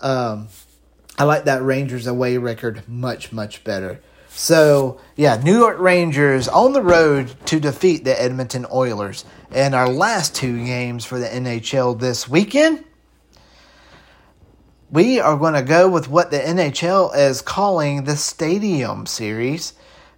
um, 0.00 0.48
I 1.18 1.24
like 1.24 1.44
that 1.44 1.62
Rangers 1.62 2.06
away 2.06 2.38
record 2.38 2.88
much 2.88 3.32
much 3.32 3.64
better. 3.64 4.00
So, 4.30 5.00
yeah, 5.16 5.40
New 5.42 5.58
York 5.58 5.80
Rangers 5.80 6.46
on 6.46 6.72
the 6.72 6.82
road 6.82 7.34
to 7.46 7.58
defeat 7.58 8.04
the 8.04 8.20
Edmonton 8.20 8.66
Oilers. 8.72 9.24
And 9.50 9.74
our 9.74 9.88
last 9.88 10.34
two 10.36 10.64
games 10.64 11.04
for 11.04 11.18
the 11.18 11.26
NHL 11.26 11.98
this 11.98 12.28
weekend, 12.28 12.84
we 14.90 15.18
are 15.18 15.36
going 15.36 15.54
to 15.54 15.62
go 15.62 15.88
with 15.88 16.08
what 16.08 16.30
the 16.30 16.38
NHL 16.38 17.16
is 17.16 17.42
calling 17.42 18.04
the 18.04 18.16
Stadium 18.16 19.06
Series 19.06 19.72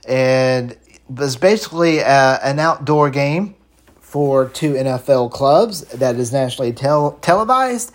and 0.06 0.76
was 1.08 1.36
basically 1.36 1.98
a, 1.98 2.40
an 2.42 2.58
outdoor 2.58 3.10
game 3.10 3.54
for 4.00 4.48
two 4.48 4.74
NFL 4.74 5.30
clubs 5.30 5.82
that 5.82 6.16
is 6.16 6.32
nationally 6.32 6.72
tel- 6.72 7.18
televised, 7.20 7.92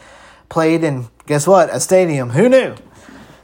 played 0.50 0.84
in, 0.84 1.08
guess 1.26 1.46
what, 1.48 1.70
a 1.70 1.80
stadium. 1.80 2.30
Who 2.32 2.50
knew? 2.50 2.76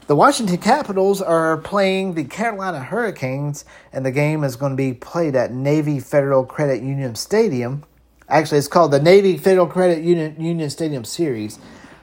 The 0.06 0.16
Washington 0.16 0.58
Capitals 0.58 1.22
are 1.22 1.58
playing 1.58 2.14
the 2.14 2.24
Carolina 2.24 2.80
Hurricanes, 2.80 3.64
and 3.92 4.04
the 4.04 4.10
game 4.10 4.42
is 4.44 4.56
going 4.56 4.72
to 4.72 4.76
be 4.76 4.92
played 4.92 5.36
at 5.36 5.52
Navy 5.52 6.00
Federal 6.00 6.44
Credit 6.44 6.82
Union 6.82 7.14
Stadium. 7.14 7.84
Actually, 8.28 8.58
it's 8.58 8.68
called 8.68 8.90
the 8.90 9.00
Navy 9.00 9.36
Federal 9.36 9.66
Credit 9.66 10.02
Union, 10.02 10.36
Union 10.38 10.70
Stadium 10.70 11.04
Series. 11.04 11.58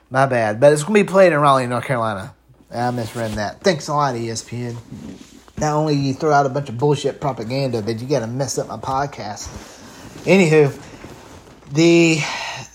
My 0.10 0.26
bad. 0.26 0.60
But 0.60 0.74
it's 0.74 0.84
going 0.84 1.00
to 1.00 1.04
be 1.04 1.12
played 1.12 1.34
in 1.34 1.40
Raleigh, 1.40 1.68
North 1.68 1.86
Carolina. 1.86 2.34
I 2.72 2.92
misread 2.92 3.32
that. 3.32 3.62
Thanks 3.62 3.88
a 3.88 3.94
lot, 3.94 4.16
ESPN. 4.16 4.78
Not 5.60 5.74
only 5.74 5.96
you 5.96 6.14
throw 6.14 6.32
out 6.32 6.46
a 6.46 6.50
bunch 6.50 6.70
of 6.70 6.78
bullshit 6.78 7.20
propaganda, 7.20 7.82
but 7.82 8.00
you 8.00 8.08
got 8.08 8.22
to 8.22 8.28
mess 8.28 8.58
up 8.58 8.68
my 8.70 8.78
podcast. 8.78 9.50
Anywho, 10.24 10.74
the 11.74 12.20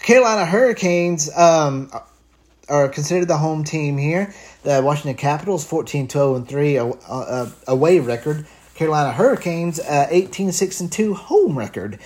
Carolina 0.02 0.44
Hurricanes 0.44 1.34
um, 1.34 1.90
are 2.68 2.88
considered 2.88 3.28
the 3.28 3.38
home 3.38 3.64
team 3.64 3.96
here. 3.96 4.34
The 4.64 4.82
Washington 4.82 5.16
Capitals, 5.16 5.64
14 5.64 6.08
12 6.08 6.36
and 6.36 6.48
3 6.48 6.78
uh, 6.78 6.86
uh, 7.08 7.50
away 7.66 8.00
record. 8.00 8.46
Carolina 8.74 9.12
Hurricanes, 9.12 9.80
uh, 9.80 10.06
18 10.10 10.52
6 10.52 10.80
and 10.80 10.92
2 10.92 11.14
home 11.14 11.56
record. 11.56 11.98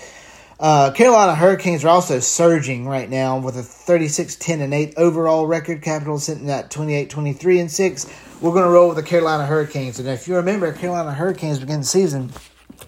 Uh, 0.61 0.91
Carolina 0.91 1.35
Hurricanes 1.35 1.85
are 1.85 1.89
also 1.89 2.19
surging 2.21 2.87
right 2.87 3.09
now 3.09 3.39
with 3.39 3.57
a 3.57 3.63
36 3.63 4.37
10 4.37 4.61
and 4.61 4.75
8 4.75 4.95
overall 4.97 5.47
record. 5.47 5.83
Capitals 5.83 6.25
sitting 6.25 6.51
at 6.51 6.71
28 6.71 7.11
23 7.11 7.61
and 7.61 7.71
6. 7.71 8.07
We're 8.41 8.53
going 8.53 8.65
to 8.65 8.71
roll 8.71 8.87
with 8.87 8.97
the 8.97 9.03
Carolina 9.03 9.45
Hurricanes. 9.47 9.99
And 9.99 10.09
if 10.09 10.29
you 10.29 10.37
remember, 10.37 10.73
Carolina 10.73 11.13
Hurricanes 11.13 11.59
beginning 11.59 11.81
the 11.81 11.87
season 11.87 12.31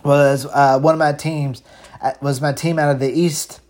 was 0.05 0.47
uh, 0.47 0.79
one 0.79 0.95
of 0.95 1.01
my 1.01 1.13
teams, 1.13 1.65
uh, 2.01 2.13
was 2.23 2.41
my 2.41 2.53
team 2.53 2.79
out 2.79 2.93
of 2.93 3.01
the 3.01 3.11
East 3.11 3.61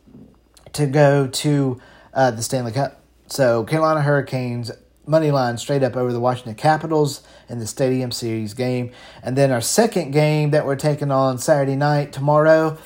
to 0.74 0.86
go 0.86 1.26
to 1.26 1.80
uh, 2.12 2.32
the 2.32 2.42
Stanley 2.42 2.72
Cup. 2.72 3.00
So 3.28 3.64
Carolina 3.64 4.02
Hurricanes 4.02 4.70
money 5.06 5.30
line 5.30 5.56
straight 5.56 5.82
up 5.82 5.96
over 5.96 6.12
the 6.12 6.20
Washington 6.20 6.54
Capitals 6.54 7.22
in 7.48 7.60
the 7.60 7.66
Stadium 7.66 8.12
Series 8.12 8.52
game. 8.52 8.92
And 9.22 9.34
then 9.34 9.50
our 9.50 9.62
second 9.62 10.10
game 10.10 10.50
that 10.50 10.66
we're 10.66 10.76
taking 10.76 11.10
on 11.10 11.38
Saturday 11.38 11.76
night 11.76 12.12
tomorrow 12.12 12.76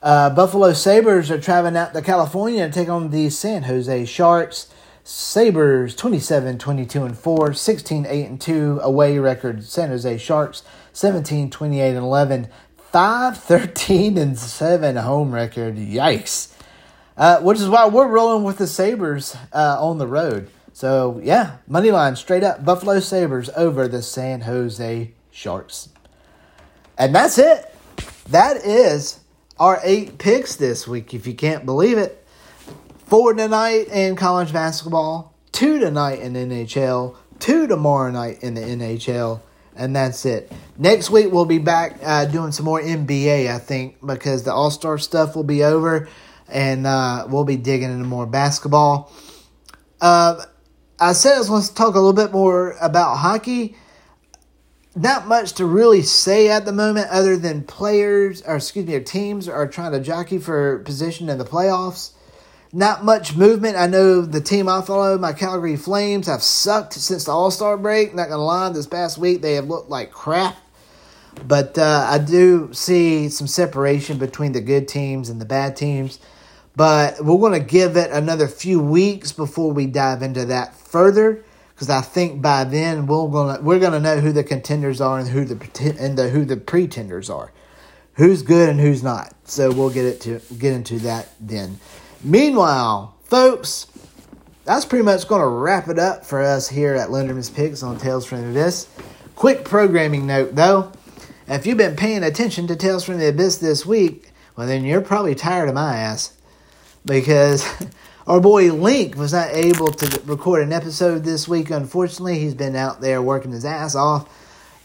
uh, 0.00 0.30
Buffalo 0.30 0.72
Sabres 0.72 1.30
are 1.30 1.40
traveling 1.40 1.76
out 1.76 1.92
to 1.92 2.02
California 2.02 2.66
to 2.66 2.72
take 2.72 2.88
on 2.88 3.10
the 3.10 3.30
San 3.30 3.64
Jose 3.64 4.04
Sharks. 4.04 4.68
Sabres 5.10 5.94
27 5.94 6.58
22 6.58 7.02
and 7.02 7.16
4, 7.16 7.54
16 7.54 8.04
8 8.06 8.26
and 8.26 8.38
2 8.38 8.80
away 8.82 9.18
record. 9.18 9.64
San 9.64 9.88
Jose 9.88 10.18
Sharks 10.18 10.62
17 10.92 11.48
28 11.48 11.88
and 11.88 11.96
11, 11.96 12.48
5 12.76 13.38
13 13.38 14.18
and 14.18 14.38
7 14.38 14.96
home 14.96 15.32
record. 15.34 15.76
Yikes. 15.76 16.52
Uh, 17.16 17.40
which 17.40 17.58
is 17.58 17.70
why 17.70 17.88
we're 17.88 18.06
rolling 18.06 18.44
with 18.44 18.58
the 18.58 18.66
Sabres 18.66 19.34
uh, 19.54 19.78
on 19.80 19.96
the 19.96 20.06
road. 20.06 20.50
So, 20.74 21.18
yeah, 21.24 21.56
money 21.66 21.90
line 21.90 22.14
straight 22.14 22.44
up 22.44 22.62
Buffalo 22.62 23.00
Sabres 23.00 23.48
over 23.56 23.88
the 23.88 24.02
San 24.02 24.42
Jose 24.42 25.10
Sharks. 25.30 25.88
And 26.98 27.14
that's 27.14 27.38
it. 27.38 27.74
That 28.28 28.58
is 28.58 29.20
our 29.58 29.80
eight 29.82 30.18
picks 30.18 30.54
this 30.54 30.86
week, 30.86 31.14
if 31.14 31.26
you 31.26 31.32
can't 31.32 31.64
believe 31.64 31.96
it. 31.96 32.17
Four 33.08 33.32
tonight 33.32 33.88
in 33.88 34.16
college 34.16 34.52
basketball, 34.52 35.32
two 35.50 35.78
tonight 35.78 36.18
in 36.18 36.34
NHL, 36.34 37.16
two 37.38 37.66
tomorrow 37.66 38.10
night 38.10 38.42
in 38.42 38.52
the 38.52 38.60
NHL, 38.60 39.40
and 39.74 39.96
that's 39.96 40.26
it. 40.26 40.52
Next 40.76 41.08
week 41.08 41.32
we'll 41.32 41.46
be 41.46 41.56
back 41.56 41.98
uh, 42.02 42.26
doing 42.26 42.52
some 42.52 42.66
more 42.66 42.82
NBA, 42.82 43.48
I 43.50 43.60
think, 43.60 43.96
because 44.04 44.42
the 44.42 44.52
All 44.52 44.70
Star 44.70 44.98
stuff 44.98 45.34
will 45.34 45.42
be 45.42 45.64
over, 45.64 46.06
and 46.48 46.86
uh, 46.86 47.26
we'll 47.30 47.46
be 47.46 47.56
digging 47.56 47.90
into 47.90 48.04
more 48.04 48.26
basketball. 48.26 49.10
Uh, 50.02 50.44
I 51.00 51.14
said 51.14 51.36
I 51.36 51.38
was 51.38 51.48
going 51.48 51.62
to 51.62 51.74
talk 51.74 51.94
a 51.94 51.98
little 51.98 52.12
bit 52.12 52.30
more 52.30 52.76
about 52.78 53.16
hockey 53.16 53.74
not 54.94 55.26
much 55.26 55.52
to 55.54 55.64
really 55.64 56.02
say 56.02 56.50
at 56.50 56.66
the 56.66 56.72
moment 56.72 57.08
other 57.08 57.38
than 57.38 57.62
players 57.62 58.42
or 58.42 58.56
excuse 58.56 58.84
me 58.84 59.00
teams 59.00 59.48
are 59.48 59.66
trying 59.66 59.92
to 59.92 60.00
jockey 60.00 60.38
for 60.38 60.80
position 60.80 61.28
in 61.30 61.38
the 61.38 61.44
playoffs 61.44 62.12
not 62.72 63.04
much 63.04 63.36
movement. 63.36 63.76
I 63.76 63.86
know 63.86 64.22
the 64.22 64.40
team 64.40 64.68
i 64.68 64.82
follow 64.82 65.16
my 65.18 65.32
calgary 65.32 65.76
flames 65.76 66.26
have 66.26 66.42
sucked 66.42 66.94
since 66.94 67.24
the 67.24 67.32
all-star 67.32 67.76
break. 67.76 68.14
Not 68.14 68.28
gonna 68.28 68.44
lie 68.44 68.68
this 68.70 68.86
past 68.86 69.18
week 69.18 69.42
they 69.42 69.54
have 69.54 69.66
looked 69.68 69.90
like 69.90 70.10
crap. 70.10 70.56
But 71.46 71.78
uh, 71.78 72.06
i 72.10 72.18
do 72.18 72.70
see 72.72 73.28
some 73.28 73.46
separation 73.46 74.18
between 74.18 74.52
the 74.52 74.60
good 74.60 74.88
teams 74.88 75.28
and 75.28 75.40
the 75.40 75.46
bad 75.46 75.76
teams. 75.76 76.18
But 76.76 77.24
we're 77.24 77.38
going 77.38 77.60
to 77.60 77.66
give 77.66 77.96
it 77.96 78.12
another 78.12 78.46
few 78.46 78.78
weeks 78.78 79.32
before 79.32 79.72
we 79.72 79.86
dive 79.86 80.22
into 80.22 80.44
that 80.44 80.76
further 80.76 81.42
because 81.78 81.90
I 81.90 82.00
think 82.00 82.42
by 82.42 82.64
then 82.64 83.06
we're 83.06 83.28
gonna 83.28 83.60
we're 83.60 83.78
gonna 83.78 84.00
know 84.00 84.18
who 84.18 84.32
the 84.32 84.42
contenders 84.42 85.00
are 85.00 85.18
and 85.18 85.28
who 85.28 85.44
the 85.44 85.96
and 85.96 86.18
the 86.18 86.28
who 86.28 86.44
the 86.44 86.56
pretenders 86.56 87.30
are, 87.30 87.52
who's 88.14 88.42
good 88.42 88.68
and 88.68 88.80
who's 88.80 89.02
not. 89.04 89.32
So 89.44 89.70
we'll 89.70 89.90
get 89.90 90.04
it 90.04 90.20
to 90.22 90.40
get 90.56 90.72
into 90.72 90.98
that 91.00 91.28
then. 91.40 91.78
Meanwhile, 92.22 93.14
folks, 93.24 93.86
that's 94.64 94.84
pretty 94.84 95.04
much 95.04 95.28
going 95.28 95.40
to 95.40 95.46
wrap 95.46 95.88
it 95.88 95.98
up 95.98 96.24
for 96.24 96.42
us 96.42 96.68
here 96.68 96.94
at 96.94 97.10
Linderman's 97.10 97.50
Picks 97.50 97.82
on 97.82 97.98
Tales 97.98 98.26
from 98.26 98.42
the 98.42 98.50
Abyss. 98.50 98.88
Quick 99.36 99.64
programming 99.64 100.26
note 100.26 100.54
though, 100.56 100.92
if 101.46 101.64
you've 101.64 101.78
been 101.78 101.96
paying 101.96 102.24
attention 102.24 102.66
to 102.66 102.76
Tales 102.76 103.04
from 103.04 103.18
the 103.18 103.28
Abyss 103.28 103.58
this 103.58 103.86
week, 103.86 104.32
well 104.56 104.66
then 104.66 104.84
you're 104.84 105.00
probably 105.00 105.34
tired 105.34 105.68
of 105.68 105.74
my 105.74 105.96
ass 105.96 106.36
because. 107.04 107.64
Our 108.28 108.42
boy 108.42 108.70
Link 108.74 109.16
was 109.16 109.32
not 109.32 109.54
able 109.54 109.86
to 109.86 110.20
record 110.26 110.62
an 110.62 110.70
episode 110.70 111.24
this 111.24 111.48
week. 111.48 111.70
Unfortunately, 111.70 112.38
he's 112.38 112.52
been 112.52 112.76
out 112.76 113.00
there 113.00 113.22
working 113.22 113.52
his 113.52 113.64
ass 113.64 113.94
off. 113.94 114.28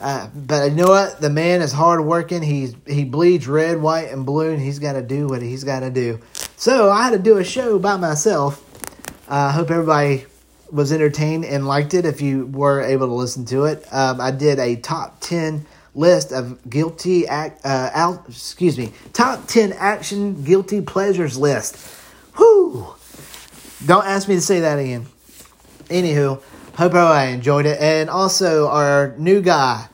Uh, 0.04 0.28
but 0.36 0.70
you 0.70 0.76
know 0.76 0.90
what? 0.90 1.22
The 1.22 1.30
man 1.30 1.62
is 1.62 1.72
hard 1.72 2.04
working. 2.04 2.42
He's 2.42 2.76
he 2.86 3.06
bleeds 3.06 3.48
red, 3.48 3.82
white, 3.82 4.12
and 4.12 4.26
blue, 4.26 4.52
and 4.52 4.62
he's 4.62 4.78
got 4.78 4.94
to 4.94 5.02
do 5.02 5.28
what 5.28 5.42
he's 5.42 5.64
got 5.64 5.80
to 5.80 5.90
do. 5.90 6.20
So 6.58 6.92
I 6.92 7.04
had 7.04 7.12
to 7.12 7.20
do 7.20 7.38
a 7.38 7.44
show 7.46 7.80
by 7.80 7.96
myself. 7.96 8.62
I 9.30 9.46
uh, 9.46 9.52
hope 9.54 9.72
everybody 9.72 10.26
was 10.70 10.92
entertained 10.92 11.46
and 11.46 11.66
liked 11.66 11.94
it. 11.94 12.06
If 12.06 12.20
you 12.20 12.48
were 12.48 12.82
able 12.82 13.08
to 13.08 13.14
listen 13.14 13.46
to 13.46 13.64
it, 13.64 13.88
um, 13.94 14.20
I 14.20 14.32
did 14.32 14.60
a 14.60 14.76
top 14.76 15.22
ten 15.22 15.66
list 15.96 16.34
of 16.34 16.70
guilty 16.70 17.26
act. 17.26 17.62
Uh, 17.64 18.18
excuse 18.28 18.78
me, 18.78 18.92
top 19.14 19.48
ten 19.48 19.72
action 19.72 20.44
guilty 20.44 20.82
pleasures 20.82 21.38
list. 21.38 21.78
Whoo! 22.38 22.94
Don't 23.86 24.06
ask 24.06 24.28
me 24.28 24.36
to 24.36 24.42
say 24.42 24.60
that 24.60 24.80
again. 24.80 25.06
Anywho, 25.86 26.44
hope 26.76 26.94
I 26.94 27.28
enjoyed 27.28 27.66
it. 27.66 27.80
And 27.80 28.10
also, 28.10 28.68
our 28.68 29.16
new 29.18 29.42
guy, 29.42 29.88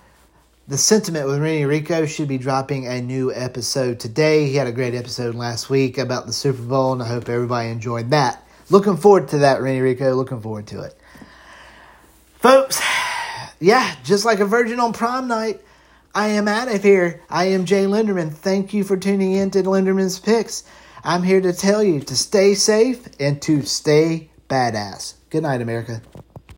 The 0.70 0.78
Sentiment 0.78 1.26
with 1.26 1.42
Rennie 1.42 1.66
Rico, 1.66 2.06
should 2.06 2.28
be 2.28 2.38
dropping 2.38 2.86
a 2.86 3.02
new 3.02 3.34
episode 3.34 4.00
today. 4.00 4.46
He 4.46 4.54
had 4.54 4.68
a 4.68 4.72
great 4.72 4.94
episode 4.94 5.34
last 5.34 5.68
week 5.68 5.98
about 5.98 6.28
the 6.28 6.32
Super 6.32 6.62
Bowl, 6.62 6.94
and 6.94 7.02
I 7.02 7.08
hope 7.08 7.28
everybody 7.28 7.70
enjoyed 7.70 8.12
that. 8.12 8.48
Looking 8.70 8.96
forward 8.96 9.30
to 9.30 9.40
that, 9.40 9.64
Rennie 9.64 9.82
Rico. 9.82 10.14
Looking 10.14 10.42
forward 10.42 10.68
to 10.68 10.82
it. 10.82 10.96
Folks, 12.36 12.80
yeah, 13.60 13.96
just 14.04 14.26
like 14.26 14.42
a 14.42 14.46
virgin 14.46 14.80
on 14.80 14.94
prom 14.94 15.28
night, 15.28 15.60
I 16.14 16.28
am 16.28 16.48
out 16.48 16.68
of 16.68 16.84
here. 16.84 17.24
I 17.32 17.46
am 17.46 17.66
Jay 17.66 17.86
Linderman. 17.86 18.32
Thank 18.32 18.72
you 18.72 18.84
for 18.84 18.96
tuning 18.96 19.32
in 19.32 19.50
to 19.50 19.64
Linderman's 19.64 20.20
Picks. 20.20 20.66
I'm 21.04 21.24
here 21.24 21.42
to 21.42 21.52
tell 21.52 21.82
you 21.82 22.00
to 22.02 22.16
stay 22.16 22.54
safe 22.54 23.08
and 23.20 23.42
to 23.42 23.64
stay 23.64 24.30
badass. 24.48 25.16
Good 25.32 25.42
night, 25.42 25.64
America. 25.64 26.04